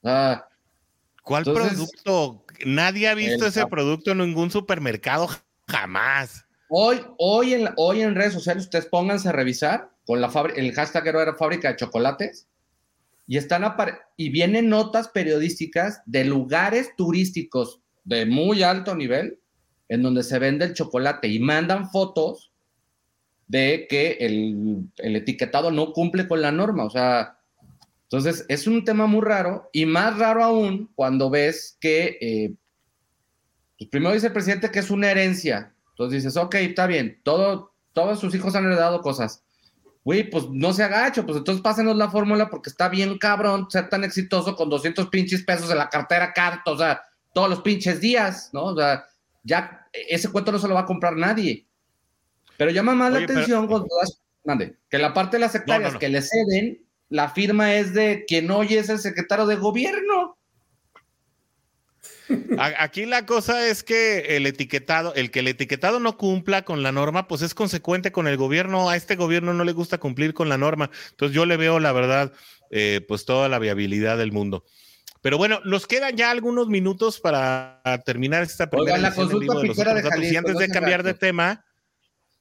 [0.01, 2.43] ¿Cuál producto?
[2.65, 5.29] Nadie ha visto ese producto en ningún supermercado
[5.67, 6.45] jamás.
[6.73, 11.05] Hoy, hoy, en, hoy en redes sociales ustedes pónganse a revisar con la el hashtag
[11.05, 12.47] era fábrica de chocolates
[13.27, 13.65] y están
[14.15, 19.37] y vienen notas periodísticas de lugares turísticos de muy alto nivel
[19.89, 22.53] en donde se vende el chocolate y mandan fotos
[23.49, 26.85] de que el, etiquetado no cumple con la norma.
[26.85, 27.37] O sea,
[28.03, 32.53] entonces es un tema muy raro y más raro aún cuando ves que, eh,
[33.77, 37.73] pues primero dice el presidente que es una herencia entonces dices, ok, está bien, todo,
[37.93, 39.43] todos sus hijos han heredado cosas.
[40.03, 43.87] Güey, pues no se agacho, pues entonces pásenos la fórmula porque está bien cabrón ser
[43.87, 47.01] tan exitoso con 200 pinches pesos en la cartera carta, o sea,
[47.33, 48.65] todos los pinches días, ¿no?
[48.65, 49.05] O sea,
[49.43, 51.67] ya ese cuento no se lo va a comprar nadie.
[52.57, 53.67] Pero llama más la atención
[54.43, 58.49] mande, que la parte de las hectáreas que le ceden, la firma es de quien
[58.49, 60.37] hoy es el secretario de gobierno.
[62.57, 66.91] Aquí la cosa es que el etiquetado, el que el etiquetado no cumpla con la
[66.91, 68.89] norma, pues es consecuente con el gobierno.
[68.89, 70.89] A este gobierno no le gusta cumplir con la norma.
[71.11, 72.33] Entonces yo le veo, la verdad,
[72.69, 74.65] eh, pues toda la viabilidad del mundo.
[75.21, 79.77] Pero bueno, nos quedan ya algunos minutos para terminar esta primera la consulta de los
[79.77, 81.63] de Y antes de cambiar de tema,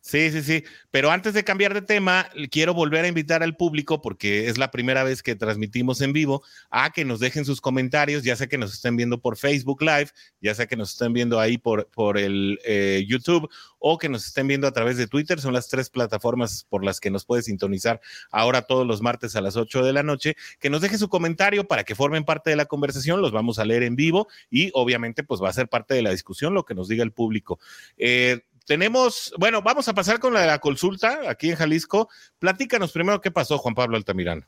[0.02, 0.64] Sí, sí, sí.
[0.90, 4.70] Pero antes de cambiar de tema, quiero volver a invitar al público, porque es la
[4.70, 8.56] primera vez que transmitimos en vivo, a que nos dejen sus comentarios, ya sea que
[8.56, 10.08] nos estén viendo por Facebook Live,
[10.40, 13.48] ya sea que nos estén viendo ahí por, por el eh, YouTube
[13.78, 15.40] o que nos estén viendo a través de Twitter.
[15.40, 19.40] Son las tres plataformas por las que nos puede sintonizar ahora todos los martes a
[19.40, 20.36] las 8 de la noche.
[20.60, 23.20] Que nos deje su comentario para que formen parte de la conversación.
[23.20, 26.10] Los vamos a leer en vivo y obviamente pues va a ser parte de la
[26.10, 27.58] discusión lo que nos diga el público.
[27.96, 28.40] Eh,
[28.70, 32.08] tenemos, bueno, vamos a pasar con la la consulta aquí en Jalisco.
[32.38, 34.46] Platícanos primero qué pasó, Juan Pablo Altamirano.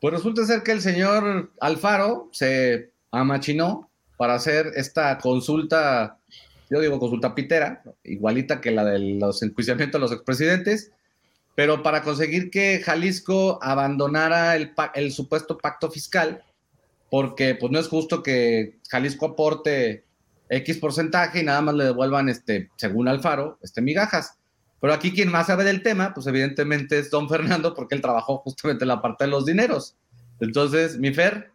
[0.00, 6.18] Pues resulta ser que el señor Alfaro se amachinó para hacer esta consulta,
[6.70, 10.92] yo digo consulta pitera, igualita que la de los enjuiciamientos de los expresidentes,
[11.56, 16.44] pero para conseguir que Jalisco abandonara el, el supuesto pacto fiscal,
[17.10, 20.04] porque pues no es justo que Jalisco aporte
[20.48, 24.34] X porcentaje y nada más le devuelvan, este, según Alfaro, este, migajas.
[24.80, 28.38] Pero aquí quien más sabe del tema, pues evidentemente es don Fernando, porque él trabajó
[28.38, 29.96] justamente en la parte de los dineros.
[30.40, 31.50] Entonces, mi Fer.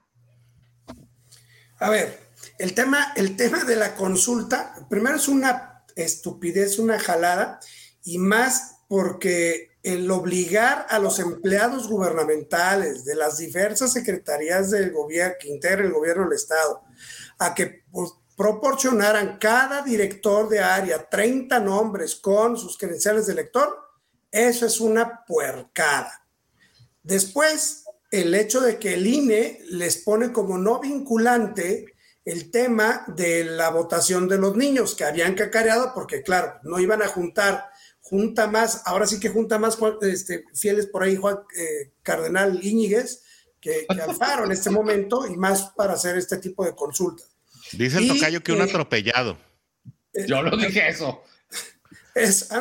[1.80, 2.20] A ver,
[2.60, 7.60] el tema, el tema de la consulta, primero es una estupidez, una jalada,
[8.04, 15.36] y más porque el obligar a los empleados gubernamentales de las diversas secretarías del gobierno
[15.39, 16.82] que integra el gobierno del Estado
[17.39, 23.78] a que pues, proporcionaran cada director de área 30 nombres con sus credenciales de elector,
[24.32, 26.26] eso es una puercada.
[27.04, 31.94] Después, el hecho de que el INE les pone como no vinculante
[32.26, 37.02] el tema de la votación de los niños que habían cacareado, porque claro, no iban
[37.02, 37.66] a juntar,
[38.00, 43.24] junta más, ahora sí que junta más este, fieles por ahí Juan eh, Cardenal Íñiguez
[43.60, 47.33] que, que Alfaro en este momento y más para hacer este tipo de consultas.
[47.74, 49.38] Dice el tocayo que un atropellado.
[50.28, 51.24] Yo no dije eso.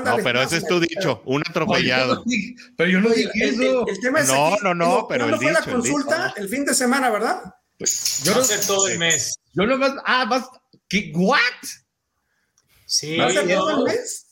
[0.04, 2.24] no, pero ese es tu dicho, un atropellado.
[2.76, 3.86] pero yo no dije eso.
[3.86, 7.10] El, tema es no, no, no, pero el fue la consulta el, fin de semana,
[7.10, 7.42] ¿verdad?
[7.78, 9.34] Pues yo no sé todo el mes.
[9.54, 10.48] Yo no más, ah, vas,
[10.88, 11.38] ¿qué, what?
[12.86, 13.16] Sí.
[13.18, 14.31] ¿Va todo el mes?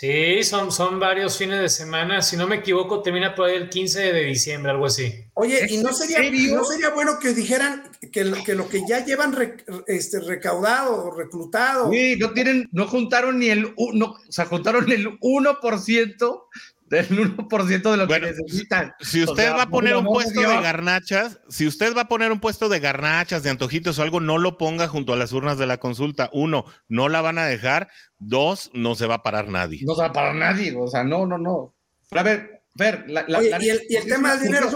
[0.00, 2.22] Sí, son, son varios fines de semana.
[2.22, 5.24] Si no me equivoco, termina por ahí el 15 de diciembre, algo así.
[5.34, 6.20] Oye, ¿y no sería,
[6.54, 7.82] no sería bueno que dijeran
[8.12, 9.36] que lo que, lo que ya llevan
[9.88, 11.90] este, recaudado o reclutado?
[11.90, 16.42] Sí, no tienen, no juntaron ni el, no, o sea, juntaron el 1%
[16.88, 18.92] del 1% de lo que necesitan.
[19.00, 22.40] Si usted va a poner un puesto de garnachas, si usted va a poner un
[22.40, 25.66] puesto de garnachas, de antojitos o algo, no lo ponga junto a las urnas de
[25.66, 26.30] la consulta.
[26.32, 27.88] Uno, no la van a dejar.
[28.18, 29.80] Dos, no se va a parar nadie.
[29.84, 31.74] No se va a parar nadie, o sea, no, no, no.
[32.10, 33.24] a ver, ver, la,
[33.60, 34.70] y, el, tema del dinero,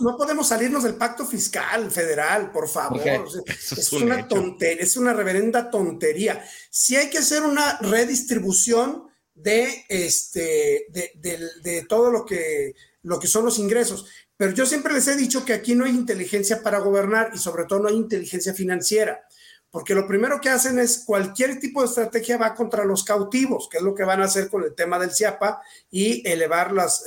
[0.00, 3.00] no podemos, salirnos del pacto fiscal federal, por favor.
[3.46, 6.44] es, una tontería, es una reverenda tontería.
[6.70, 9.04] Si hay que hacer una redistribución
[9.36, 14.06] de, este, de, todo lo que, lo que son los ingresos.
[14.36, 17.64] Pero yo siempre les he dicho que aquí no hay inteligencia para gobernar y sobre
[17.64, 19.26] todo no hay inteligencia financiera,
[19.70, 23.78] porque lo primero que hacen es cualquier tipo de estrategia va contra los cautivos, que
[23.78, 27.04] es lo que van a hacer con el tema del CIAPA y elevar las,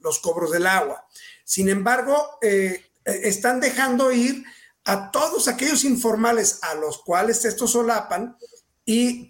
[0.00, 1.06] los cobros del agua.
[1.44, 4.42] Sin embargo, eh, están dejando ir
[4.84, 8.36] a todos aquellos informales a los cuales estos solapan
[8.84, 9.28] y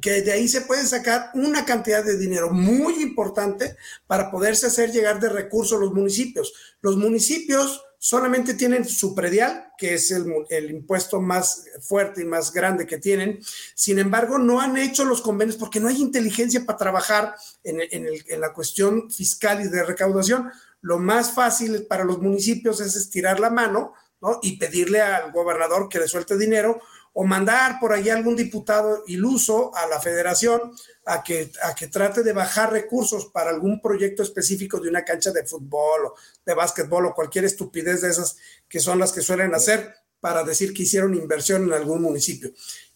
[0.00, 3.76] que de ahí se puede sacar una cantidad de dinero muy importante
[4.06, 6.52] para poderse hacer llegar de recursos los municipios.
[6.80, 12.86] Los municipios solamente tienen su predial, que es el, impuesto más fuerte y más grande
[12.86, 13.40] que tienen.
[13.74, 18.52] Sin embargo, no han hecho los convenios porque no hay inteligencia para trabajar en, la
[18.52, 20.50] cuestión fiscal y de recaudación.
[20.82, 24.38] Lo más fácil para los municipios es estirar la mano ¿no?
[24.42, 26.82] y pedirle al gobernador que le suelte dinero
[27.16, 30.60] o mandar por ahí algún diputado iluso a la federación
[31.06, 35.30] a que, a que trate de bajar recursos para algún proyecto específico de una cancha
[35.30, 38.36] de fútbol o de básquetbol o cualquier estupidez de esas
[38.68, 42.50] que son las que suelen hacer para decir que hicieron inversión en algún municipio.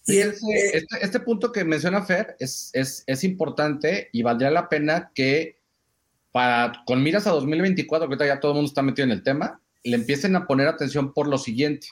[0.04, 4.50] Y el, eh, este, este, punto que menciona Fer es, es, es, importante y valdría
[4.50, 5.60] la pena que
[6.32, 9.60] para, con miras a 2024, que ya todo el mundo está metido en el tema,
[9.84, 11.88] le empiecen a poner atención por lo siguiente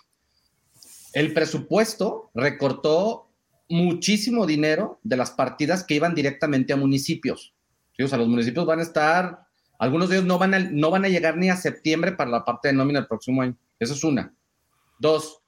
[1.16, 3.30] el presupuesto recortó
[3.70, 7.54] muchísimo dinero de las partidas que iban directamente a municipios.
[7.98, 9.46] O sea, los municipios van a estar,
[9.78, 12.44] algunos de ellos no van, a, no van a llegar ni a septiembre para la
[12.44, 13.56] parte de nómina del próximo año.
[13.80, 14.34] Eso es una.
[14.98, 15.40] Dos,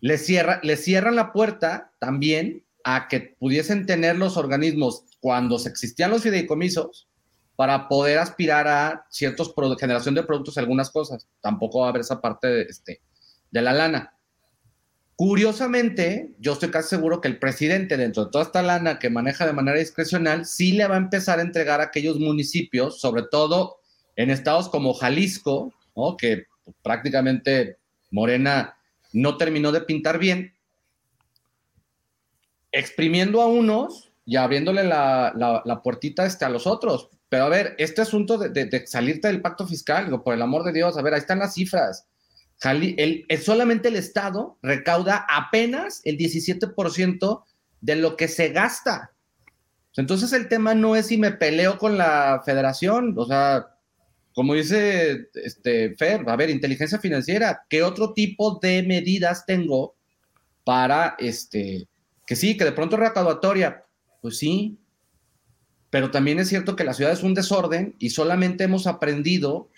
[0.00, 6.10] le, cierra, cierran la puerta también a que pudiesen tener los organismos cuando se existían
[6.10, 7.06] los fideicomisos
[7.54, 11.28] para poder aspirar a ciertos generación de productos algunas cosas.
[11.40, 13.00] Tampoco va a haber esa parte de, este,
[13.52, 14.16] de la lana.
[15.16, 19.46] Curiosamente, yo estoy casi seguro que el presidente, dentro de toda esta lana que maneja
[19.46, 23.76] de manera discrecional, sí le va a empezar a entregar a aquellos municipios, sobre todo
[24.16, 25.72] en estados como Jalisco,
[26.18, 26.46] que
[26.82, 27.78] prácticamente
[28.10, 28.76] Morena
[29.12, 30.54] no terminó de pintar bien,
[32.70, 37.10] exprimiendo a unos y abriéndole la, puertita este, a los otros.
[37.28, 40.96] Pero a ver, este asunto de, salirte del pacto fiscal, por el amor de Dios,
[40.96, 42.06] a ver, ahí están las cifras.
[42.70, 47.44] El, solamente el Estado recauda apenas el 17%
[47.80, 49.12] de lo que se gasta.
[49.96, 53.66] Entonces el tema no es si me peleo con la federación, o sea,
[54.34, 59.94] como dice este Fer, a ver, inteligencia financiera, ¿qué otro tipo de medidas tengo
[60.64, 61.88] para este
[62.26, 63.84] que sí, que de pronto recaudatoria?
[64.22, 64.78] Pues sí,
[65.90, 69.68] pero también es cierto que la ciudad es un desorden y solamente hemos aprendido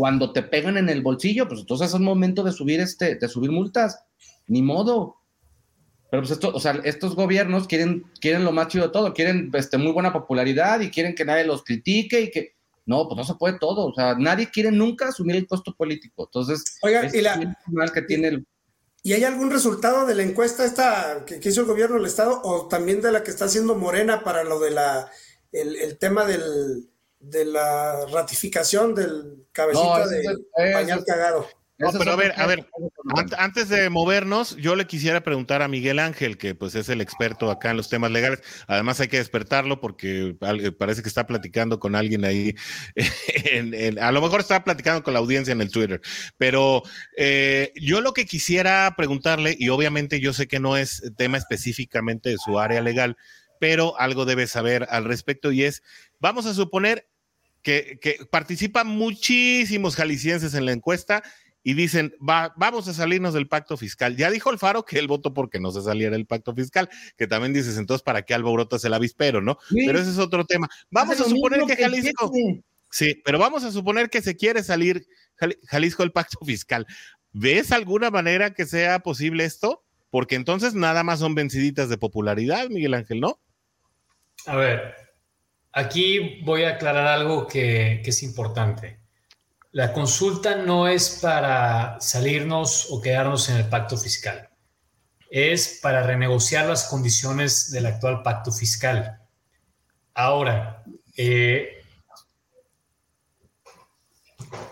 [0.00, 3.50] cuando te pegan en el bolsillo, pues entonces es momento de subir este, de subir
[3.50, 4.02] multas,
[4.46, 5.16] ni modo.
[6.10, 9.50] Pero pues esto, o sea, estos gobiernos quieren, quieren lo más chido de todo, quieren
[9.52, 12.54] este, muy buena popularidad y quieren que nadie los critique y que
[12.86, 16.24] no, pues no se puede todo, o sea, nadie quiere nunca asumir el costo político.
[16.24, 17.38] Entonces, Oiga, y la,
[17.92, 18.42] que tiene
[19.02, 22.68] ¿Y hay algún resultado de la encuesta esta que, hizo el gobierno del estado o
[22.68, 25.10] también de la que está haciendo Morena para lo de la
[25.52, 26.88] el, tema del,
[27.20, 31.46] de la ratificación del cabecita de pañal cagado?
[31.80, 32.68] No, pero a ver, a ver,
[33.38, 37.50] antes de movernos, yo le quisiera preguntar a Miguel Ángel, que pues es el experto
[37.50, 38.42] acá en los temas legales.
[38.66, 40.36] Además hay que despertarlo porque
[40.78, 42.54] parece que está platicando con alguien ahí.
[43.98, 46.02] a lo mejor está platicando con la audiencia en el Twitter.
[46.36, 46.82] Pero
[47.16, 52.28] eh, yo lo que quisiera preguntarle, y obviamente yo sé que no es tema específicamente
[52.28, 53.16] de su área legal,
[53.60, 55.84] pero algo debe saber al respecto y es,
[56.18, 57.06] vamos a suponer
[57.62, 61.22] que, que participan muchísimos jaliscienses en la encuesta
[61.62, 64.16] y dicen, va, vamos a salirnos del pacto fiscal.
[64.16, 66.88] Ya dijo Alfaro que él votó porque no se saliera el pacto fiscal,
[67.18, 69.58] que también dices, entonces, ¿para qué alborotas el avispero, no?
[69.68, 70.68] Pero ese es otro tema.
[70.90, 72.32] Vamos a suponer que Jalisco...
[72.92, 75.06] Sí, pero vamos a suponer que se quiere salir
[75.68, 76.86] Jalisco del pacto fiscal.
[77.32, 79.84] ¿Ves alguna manera que sea posible esto?
[80.10, 83.38] Porque entonces nada más son venciditas de popularidad, Miguel Ángel, ¿no?
[84.46, 84.94] A ver,
[85.72, 89.00] aquí voy a aclarar algo que, que es importante.
[89.72, 94.50] La consulta no es para salirnos o quedarnos en el pacto fiscal.
[95.30, 99.20] Es para renegociar las condiciones del actual pacto fiscal.
[100.12, 100.82] Ahora,
[101.16, 101.80] eh,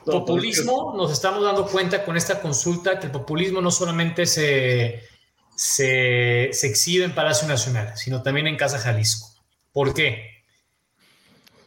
[0.05, 5.05] populismo, nos estamos dando cuenta con esta consulta que el populismo no solamente se,
[5.55, 9.29] se, se exhibe en Palacio Nacional, sino también en Casa Jalisco.
[9.73, 10.39] ¿Por qué?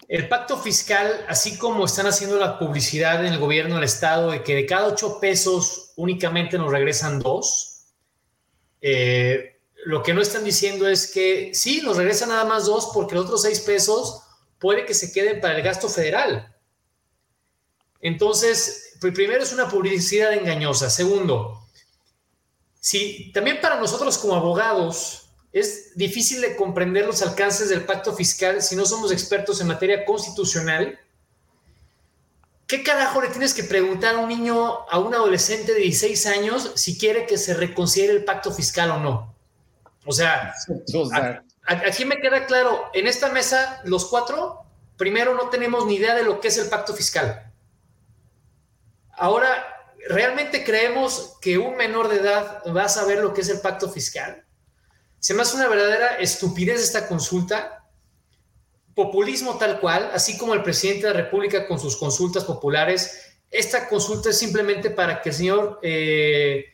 [0.08, 4.44] El pacto fiscal, así como están haciendo la publicidad en el gobierno del Estado de
[4.44, 7.94] que de cada ocho pesos únicamente nos regresan dos,
[8.82, 13.16] eh, lo que no están diciendo es que sí, nos regresan nada más dos porque
[13.16, 14.22] los otros seis pesos
[14.60, 16.56] puede que se queden para el gasto federal.
[18.02, 20.90] Entonces, primero es una publicidad engañosa.
[20.90, 21.68] Segundo,
[22.80, 25.21] si también para nosotros como abogados
[25.54, 30.06] es difícil de comprender los alcances del pacto fiscal si no somos expertos en materia
[30.06, 30.98] constitucional.
[32.68, 36.72] ¿Qué carajo le tienes que preguntar a un niño, a un adolescente de 16 años,
[36.76, 39.36] si quiere que se reconsidere el pacto fiscal o no?
[40.06, 40.54] O sea,
[41.66, 44.64] aquí me queda claro, en esta mesa, los cuatro,
[44.96, 47.52] primero no tenemos ni idea de lo que es el pacto fiscal.
[49.18, 49.66] Ahora,
[50.08, 53.90] ¿realmente creemos que un menor de edad va a saber lo que es el pacto
[53.90, 54.46] fiscal?
[55.22, 57.88] Se me hace una verdadera estupidez esta consulta,
[58.96, 63.36] populismo tal cual, así como el presidente de la República con sus consultas populares.
[63.52, 66.66] Esta consulta es simplemente para que el señor eh,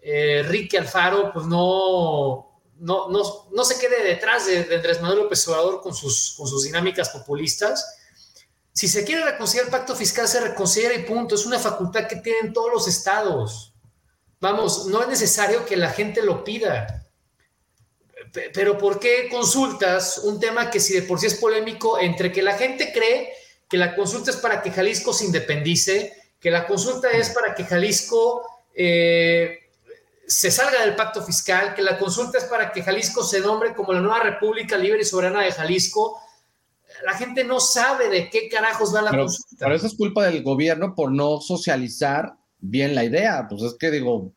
[0.00, 5.80] eh, Ricky Alfaro pues no, no, no, se quede detrás de, Andrés Manuel López Obrador
[5.80, 7.96] con sus, con sus dinámicas populistas.
[8.72, 11.34] Si se quiere reconciliar el pacto fiscal, se reconsidera y punto.
[11.34, 13.74] Es una facultad que tienen todos los estados.
[14.38, 17.07] Vamos, no es necesario que la gente lo pida
[18.54, 22.42] pero ¿por qué consultas un tema que si de por sí es polémico entre que
[22.42, 23.32] la gente cree
[23.68, 27.64] que la consulta es para que Jalisco se independice, que la consulta es para que
[27.64, 28.42] Jalisco
[28.74, 29.58] eh,
[30.26, 33.92] se salga del pacto fiscal, que la consulta es para que Jalisco se nombre como
[33.92, 36.20] la nueva República Libre y Soberana de Jalisco?
[37.04, 39.56] La gente no sabe de qué carajos va la consulta.
[39.58, 43.46] Pero eso es culpa del gobierno por no socializar bien la idea.
[43.48, 44.32] Pues es que digo,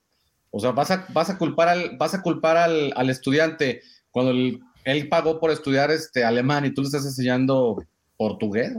[0.51, 3.81] o sea, vas a, vas a culpar, al, vas a culpar al, al estudiante
[4.11, 7.77] cuando él pagó por estudiar este alemán y tú le estás enseñando
[8.17, 8.71] portugués.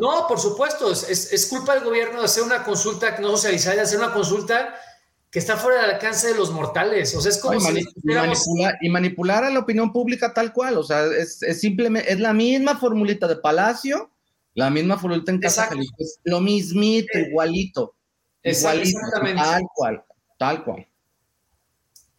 [0.00, 3.82] No, por supuesto, es, es, culpa del gobierno de hacer una consulta no socializada, de
[3.82, 4.74] hacer una consulta
[5.30, 7.14] que está fuera del alcance de los mortales.
[7.14, 10.76] O sea, es como y, manipular, a la opinión pública tal cual.
[10.76, 14.10] O sea, es, simplemente, es la misma formulita de Palacio,
[14.54, 17.94] la misma formulita en Casa Es lo mismito, eh, igualito.
[18.42, 18.98] Igualito,
[19.34, 20.04] tal cual,
[20.36, 20.86] tal cual.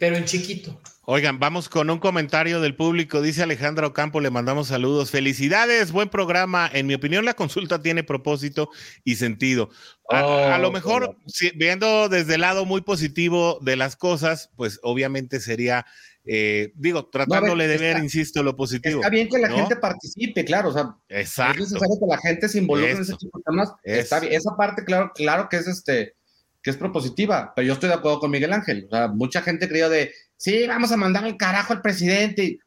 [0.02, 0.82] Pero en chiquito.
[1.06, 3.22] Oigan, vamos con un comentario del público.
[3.22, 5.12] Dice Alejandro Campo, le mandamos saludos.
[5.12, 6.68] Felicidades, buen programa.
[6.74, 8.72] En mi opinión, la consulta tiene propósito
[9.04, 9.70] y sentido.
[10.10, 11.18] A, lo oh, mejor,
[11.54, 15.86] viendo desde el lado muy positivo de las cosas, pues obviamente sería,
[16.26, 19.02] eh, digo, tratándole de ver, insisto, lo positivo.
[19.02, 20.70] Está bien que la gente participe, claro.
[20.70, 21.62] O sea, Exacto.
[21.62, 23.72] es necesario que la gente se involucre en ese tipo de temas.
[23.84, 24.34] Está bien.
[24.34, 26.16] Esa parte, claro, claro que es este
[26.62, 28.88] que es propositiva, pero yo estoy de acuerdo con Miguel Ángel.
[28.88, 32.60] O sea, mucha gente creyó de, sí, vamos a mandar el carajo al presidente.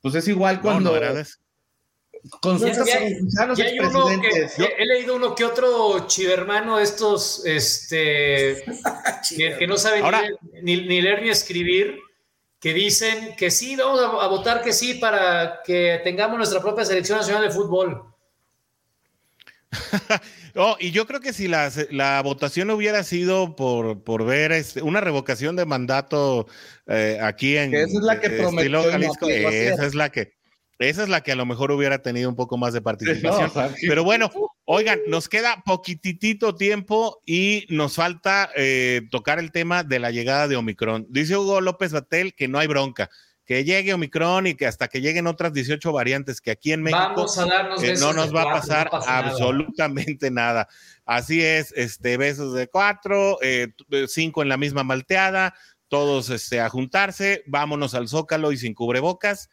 [0.00, 0.92] Pues es igual cuando...
[2.40, 8.64] consultas he leído uno que otro chivermano estos este
[9.36, 10.04] que, no saben
[10.62, 12.00] ni, leer ni escribir
[12.58, 17.18] que dicen que sí vamos a, votar que sí para que tengamos nuestra propia selección
[17.18, 18.02] nacional de fútbol
[20.56, 24.80] Oh, y yo creo que si la, la votación hubiera sido por, por ver este,
[24.80, 26.46] una revocación de mandato
[26.86, 30.32] eh, aquí en esa es la que prometió esa es la que
[30.78, 33.50] esa es la que a lo mejor hubiera tenido un poco más de participación.
[33.80, 34.30] Pero bueno,
[34.64, 40.48] oigan, nos queda poquitito tiempo y nos falta eh, tocar el tema de la llegada
[40.48, 41.06] de Omicron.
[41.08, 43.08] Dice Hugo López Batel que no hay bronca
[43.46, 47.26] que llegue Omicron y que hasta que lleguen otras 18 variantes, que aquí en México
[47.80, 50.68] eh, no nos va a pasar absolutamente nada.
[51.04, 53.68] Así es, este, besos de cuatro, eh,
[54.08, 55.54] cinco en la misma malteada,
[55.86, 59.48] todos este, a juntarse, vámonos al zócalo y sin cubrebocas.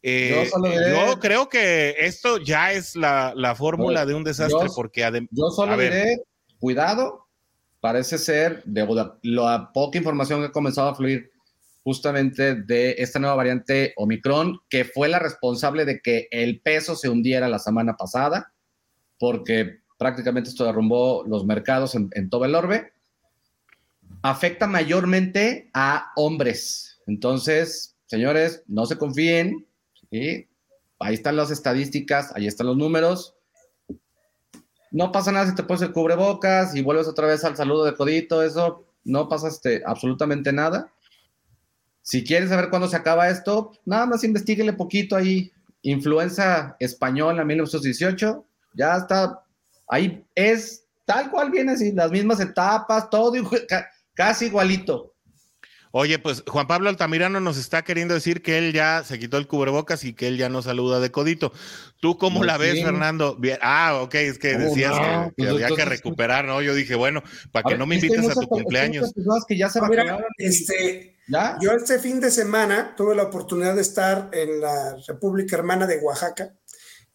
[0.00, 5.30] Eh, yo, creo que esto ya es la, fórmula de un desastre, porque además.
[5.32, 6.20] Yo solo diré,
[6.60, 7.26] cuidado,
[7.80, 8.86] parece ser, de
[9.22, 11.33] la poca información que ha comenzado a fluir
[11.84, 17.10] justamente de esta nueva variante Omicron, que fue la responsable de que el peso se
[17.10, 18.54] hundiera la semana pasada,
[19.18, 22.94] porque prácticamente esto derrumbó los mercados en, todo el orbe.
[24.22, 27.02] Afecta mayormente a hombres.
[27.06, 29.66] Entonces, señores, no se confíen.
[30.10, 33.36] Ahí están las estadísticas, ahí están los números.
[34.90, 37.94] No pasa nada si te pones el cubrebocas y vuelves otra vez al saludo de
[37.94, 40.93] codito, eso no pasa este, absolutamente nada.
[42.04, 45.50] Si quieren saber cuándo se acaba esto, nada más investiguenle poquito ahí.
[45.80, 48.44] Influenza española 1918,
[48.74, 49.42] ya está,
[49.88, 53.32] ahí es tal cual viene así, las mismas etapas, todo
[54.12, 55.13] casi igualito.
[55.96, 59.46] Oye, pues Juan Pablo Altamirano nos está queriendo decir que él ya se quitó el
[59.46, 61.52] cubrebocas y que él ya no saluda de codito.
[62.00, 63.38] ¿Tú cómo la ves, Fernando?
[63.60, 66.60] Ah, ok, es que decías que, pues había que recuperar, ¿no?
[66.62, 67.22] Yo dije, bueno,
[67.52, 69.12] para que no me invites a tu cumpleaños.
[69.46, 69.78] Que ya se
[70.38, 71.16] este,
[71.60, 75.98] Yo este fin de semana tuve la oportunidad de estar en la República Hermana de
[75.98, 76.56] Oaxaca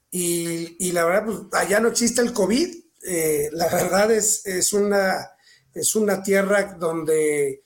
[0.09, 2.75] y, la verdad, pues allá no existe el COVID.
[3.05, 5.31] Eh, la verdad es, es, una,
[5.73, 7.61] es una tierra donde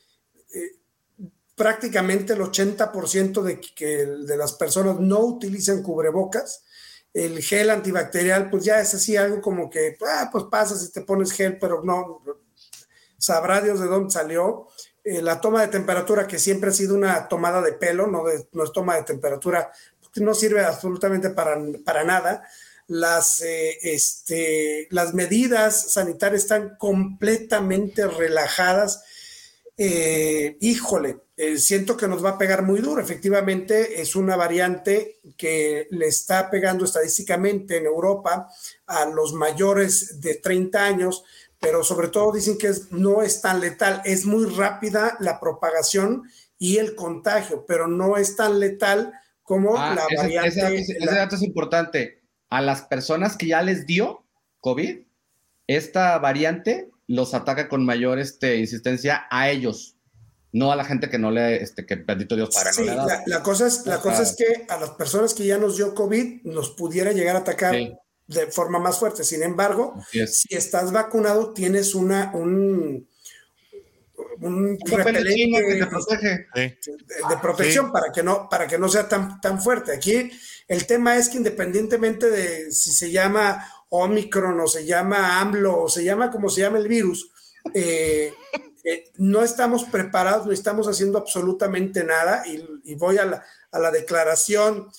[1.63, 6.65] prácticamente el 80% de, que, de las personas no utilizan cubrebocas.
[7.13, 10.99] El gel antibacterial, pues ya es así algo como que, ah, pues pasa si te
[10.99, 12.21] pones gel, pero no,
[13.17, 14.67] sabrá Dios de dónde salió.
[15.05, 18.45] Eh, la toma de temperatura, que siempre ha sido una tomada de pelo, no es
[18.73, 22.43] toma de temperatura, porque no sirve absolutamente para, para nada.
[22.87, 29.05] Las, eh, este, las medidas sanitarias están completamente relajadas.
[29.77, 33.01] Eh, híjole, eh, siento que nos va a pegar muy duro.
[33.01, 38.49] Efectivamente, es una variante que le está pegando estadísticamente en Europa
[38.85, 41.23] a los mayores de 30 años,
[41.59, 44.01] pero sobre todo dicen que no es tan letal.
[44.05, 46.23] Es muy rápida la propagación
[46.59, 49.11] y el contagio, pero no es tan letal
[49.41, 50.75] como ah, la variante.
[50.75, 52.21] Ese, dato es importante.
[52.49, 54.23] A las personas que ya les dio
[54.59, 54.99] COVID,
[55.65, 59.92] esta variante los ataca con mayor este, insistencia a ellos
[60.53, 63.43] no a la gente que no le, este, que bendito Dios para sí, no la,
[63.43, 66.69] cosa es, la cosa es que a las personas que ya nos dio COVID nos
[66.71, 67.75] pudiera llegar a atacar
[68.27, 69.23] de forma más fuerte.
[69.23, 73.07] Sin embargo, si estás vacunado, tienes una, un,
[74.41, 79.41] un repelente que te protege, de, protección para que no, para que no sea tan,
[79.41, 79.93] tan fuerte.
[79.93, 80.31] Aquí
[80.67, 85.89] el tema es que independientemente de si se llama Omicron o se llama AMLO o
[85.89, 87.31] se llama como se llama el virus,
[87.73, 88.33] eh,
[88.83, 93.25] eh, no estamos preparados, no estamos haciendo absolutamente nada y, voy a
[93.71, 94.89] la, declaración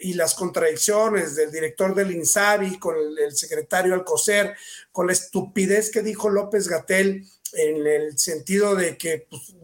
[0.00, 4.54] y las contradicciones del director del INSABI con el, secretario Alcocer,
[4.92, 9.54] con la estupidez que dijo López Gatel en el sentido de que pues,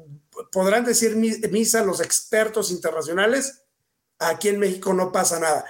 [0.50, 3.62] podrán decir misa los expertos internacionales,
[4.18, 5.64] aquí en México no pasa nada.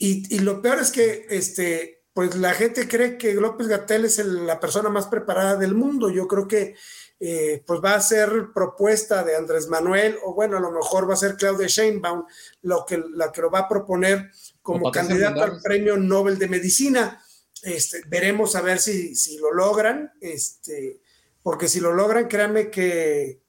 [0.00, 4.58] Y, lo peor es que este, pues la gente cree que López Gatel es la
[4.58, 6.10] persona más preparada del mundo.
[6.10, 6.74] Yo creo que
[7.20, 11.14] eh, pues va a ser propuesta de Andrés Manuel, o bueno, a lo mejor va
[11.14, 12.24] a ser Claudia Sheinbaum
[12.62, 17.22] lo que, la que lo va a proponer como candidato al premio Nobel de Medicina.
[17.62, 20.98] Este, veremos a ver si, si lo logran, este,
[21.40, 23.42] porque si lo logran, créanme que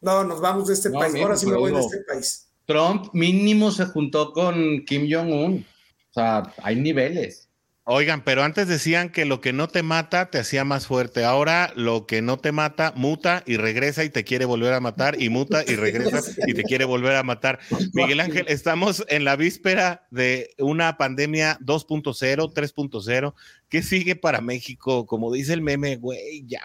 [0.00, 1.14] no, nos vamos de este país.
[1.22, 2.48] Ahora sí me voy de este país.
[2.66, 5.64] Trump mínimo se juntó con Kim Jong-un.
[6.10, 7.43] O sea, hay niveles.
[7.86, 11.22] Oigan, pero antes decían que lo que no te mata te hacía más fuerte.
[11.22, 15.20] Ahora lo que no te mata muta y regresa y te quiere volver a matar
[15.20, 17.58] y muta y regresa y te quiere volver a matar.
[17.92, 23.34] Miguel Ángel, estamos en la víspera de una pandemia 2.0, 3.0.
[23.68, 25.04] ¿Qué sigue para México?
[25.04, 26.62] Como dice el meme, güey, ya.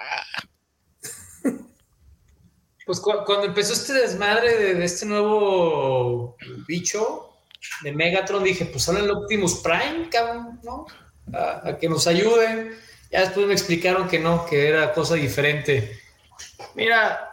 [2.85, 7.29] Pues cuando empezó este desmadre de, este nuevo bicho
[7.83, 10.87] de Megatron, dije, pues son el Optimus Prime, cabrón, ¿no?
[11.33, 12.77] A, que nos ayuden.
[13.11, 15.99] Ya después me explicaron que no, que era cosa diferente.
[16.75, 17.29] Mira,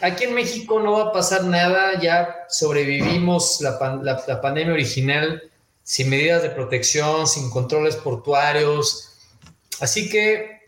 [0.00, 3.78] aquí en México no va a pasar nada, ya sobrevivimos la,
[4.26, 5.42] la, pandemia original
[5.82, 9.16] sin medidas de protección, sin controles portuarios.
[9.80, 10.62] Así que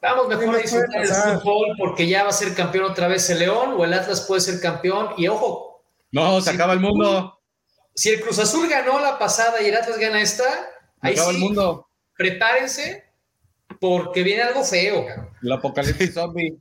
[0.00, 3.40] vamos mejor a disfrutar el fútbol porque ya va a ser campeón otra vez el
[3.40, 5.10] León o el Atlas puede ser campeón.
[5.16, 5.82] Y ojo.
[6.12, 7.38] No, se acaba el mundo.
[7.94, 10.44] Si el Cruz Azul ganó la pasada y el Atlas gana esta,
[11.00, 11.88] Ahí el mundo.
[12.16, 13.04] Prepárense
[13.80, 15.30] porque viene algo feo, cabrón.
[15.42, 16.58] El apocalipsis zombie.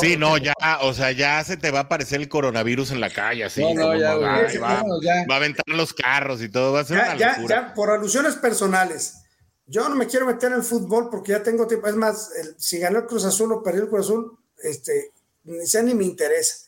[0.00, 0.52] Sí, no, ya,
[0.82, 3.62] o sea, ya se te va a aparecer el coronavirus en la calle, así.
[3.74, 7.36] No, ya, va, va, a aventar los carros y todo, va a ser ya, una
[7.36, 7.68] locura.
[7.68, 9.22] Ya, por alusiones personales,
[9.66, 11.86] yo no me quiero meter en el fútbol porque ya tengo tiempo.
[11.86, 15.12] Es más, si ganó el Cruz Azul o perdió el Cruz Azul, este,
[15.44, 16.66] ya ni me interesa.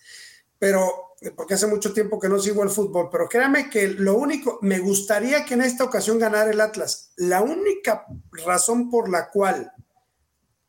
[0.59, 4.59] Pero porque hace mucho tiempo que no sigo el fútbol, pero créame que lo único,
[4.62, 7.12] me gustaría que en esta ocasión ganara el Atlas.
[7.16, 8.07] La única
[8.45, 9.73] razón por la cual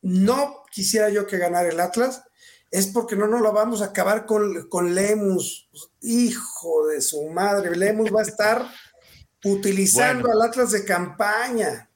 [0.02, 2.22] no quisiera yo que ganara el Atlas
[2.70, 5.68] es porque no nos lo vamos a acabar con, con Lemus.
[6.00, 8.66] Hijo de su madre, Lemus va a estar
[9.44, 11.90] utilizando al Atlas de campaña.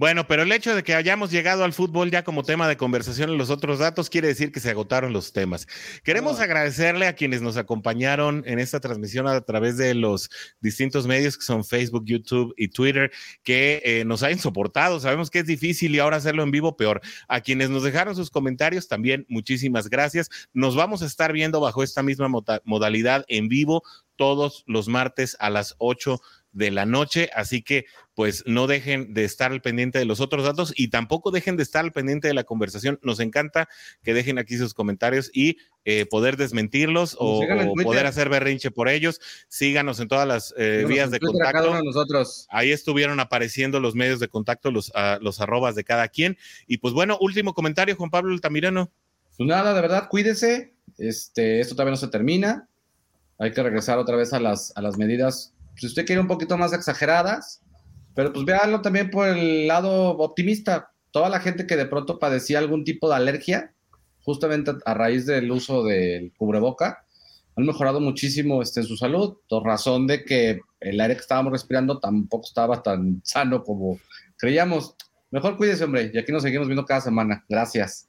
[0.00, 3.28] Bueno, pero el hecho de que hayamos llegado al fútbol ya como tema de conversación
[3.28, 5.66] en los otros datos quiere decir que se agotaron los temas.
[6.04, 11.36] Queremos agradecerle a quienes nos acompañaron en esta transmisión a través de los distintos medios
[11.36, 15.00] que son Facebook, YouTube y Twitter, que eh, nos hayan soportado.
[15.00, 17.02] Sabemos que es difícil y ahora hacerlo en vivo peor.
[17.28, 20.30] A quienes nos dejaron sus comentarios también muchísimas gracias.
[20.54, 22.28] Nos vamos a estar viendo bajo esta misma
[22.64, 23.82] modalidad en vivo
[24.16, 26.20] todos los martes a las 8
[26.52, 27.84] de la noche, así que
[28.14, 31.62] pues no dejen de estar al pendiente de los otros datos y tampoco dejen de
[31.62, 32.98] estar al pendiente de la conversación.
[33.02, 33.68] Nos encanta
[34.02, 37.42] que dejen aquí sus comentarios y eh, poder desmentirlos o,
[37.82, 39.20] poder hacer berrinche por ellos.
[39.48, 41.82] Síganos en todas las eh, vías de contacto.
[41.82, 42.46] nosotros.
[42.50, 46.36] Ahí estuvieron apareciendo los medios de contacto, los, uh, los arrobas de cada quien.
[46.66, 48.90] Y pues bueno, último comentario, Juan Pablo Altamirano.
[49.36, 50.74] Pues nada, de verdad, cuídese.
[50.98, 52.68] Este, esto todavía no se termina.
[53.38, 56.56] Hay que regresar otra vez a las, a las medidas si usted quiere un poquito
[56.58, 57.62] más exageradas,
[58.14, 60.92] pero pues véanlo también por el lado optimista.
[61.10, 63.72] Toda la gente que de pronto padecía algún tipo de alergia,
[64.22, 67.04] justamente a raíz del uso del cubreboca,
[67.56, 71.98] han mejorado muchísimo este, su salud, por razón de que el aire que estábamos respirando
[71.98, 73.98] tampoco estaba tan sano como
[74.36, 74.94] creíamos.
[75.30, 77.44] Mejor cuídese, hombre, y aquí nos seguimos viendo cada semana.
[77.48, 78.08] Gracias.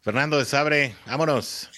[0.00, 1.70] Fernando de Sabre, vámonos.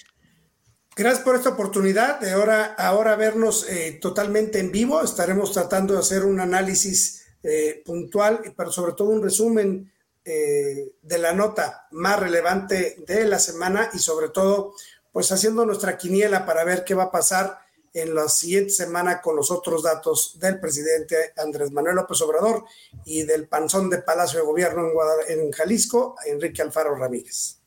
[0.99, 5.01] Gracias por esta oportunidad de ahora, ahora vernos eh, totalmente en vivo.
[5.01, 9.89] Estaremos tratando de hacer un análisis eh, puntual, pero sobre todo un resumen
[10.25, 14.73] eh, de la nota más relevante de la semana y sobre todo,
[15.13, 17.59] pues haciendo nuestra quiniela para ver qué va a pasar
[17.93, 22.65] en la siguiente semana con los otros datos del presidente Andrés Manuel López Obrador
[23.05, 24.89] y del panzón de Palacio de Gobierno
[25.29, 27.58] en, en Jalisco, Enrique Alfaro Ramírez.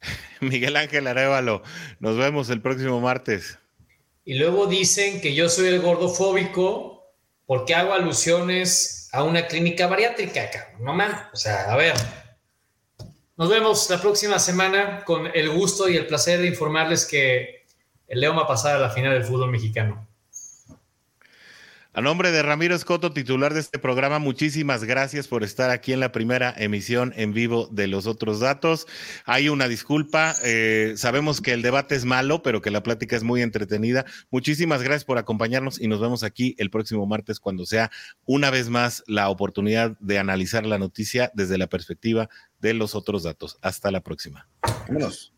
[0.40, 1.62] Miguel Ángel Arevalo,
[2.00, 3.58] nos vemos el próximo martes.
[4.24, 7.14] Y luego dicen que yo soy el gordofóbico
[7.46, 11.94] porque hago alusiones a una clínica bariátrica, No man, o sea, a ver.
[13.36, 17.64] Nos vemos la próxima semana con el gusto y el placer de informarles que
[18.08, 20.07] el León va a pasar a la final del fútbol mexicano.
[21.98, 25.98] A nombre de Ramiro Escoto, titular de este programa, muchísimas gracias por estar aquí en
[25.98, 28.86] la primera emisión en vivo de los otros datos.
[29.24, 33.24] Hay una disculpa, eh, sabemos que el debate es malo, pero que la plática es
[33.24, 34.06] muy entretenida.
[34.30, 37.90] Muchísimas gracias por acompañarnos y nos vemos aquí el próximo martes cuando sea
[38.24, 42.28] una vez más la oportunidad de analizar la noticia desde la perspectiva
[42.60, 43.58] de los otros datos.
[43.60, 44.48] Hasta la próxima.
[44.86, 45.32] Vámonos.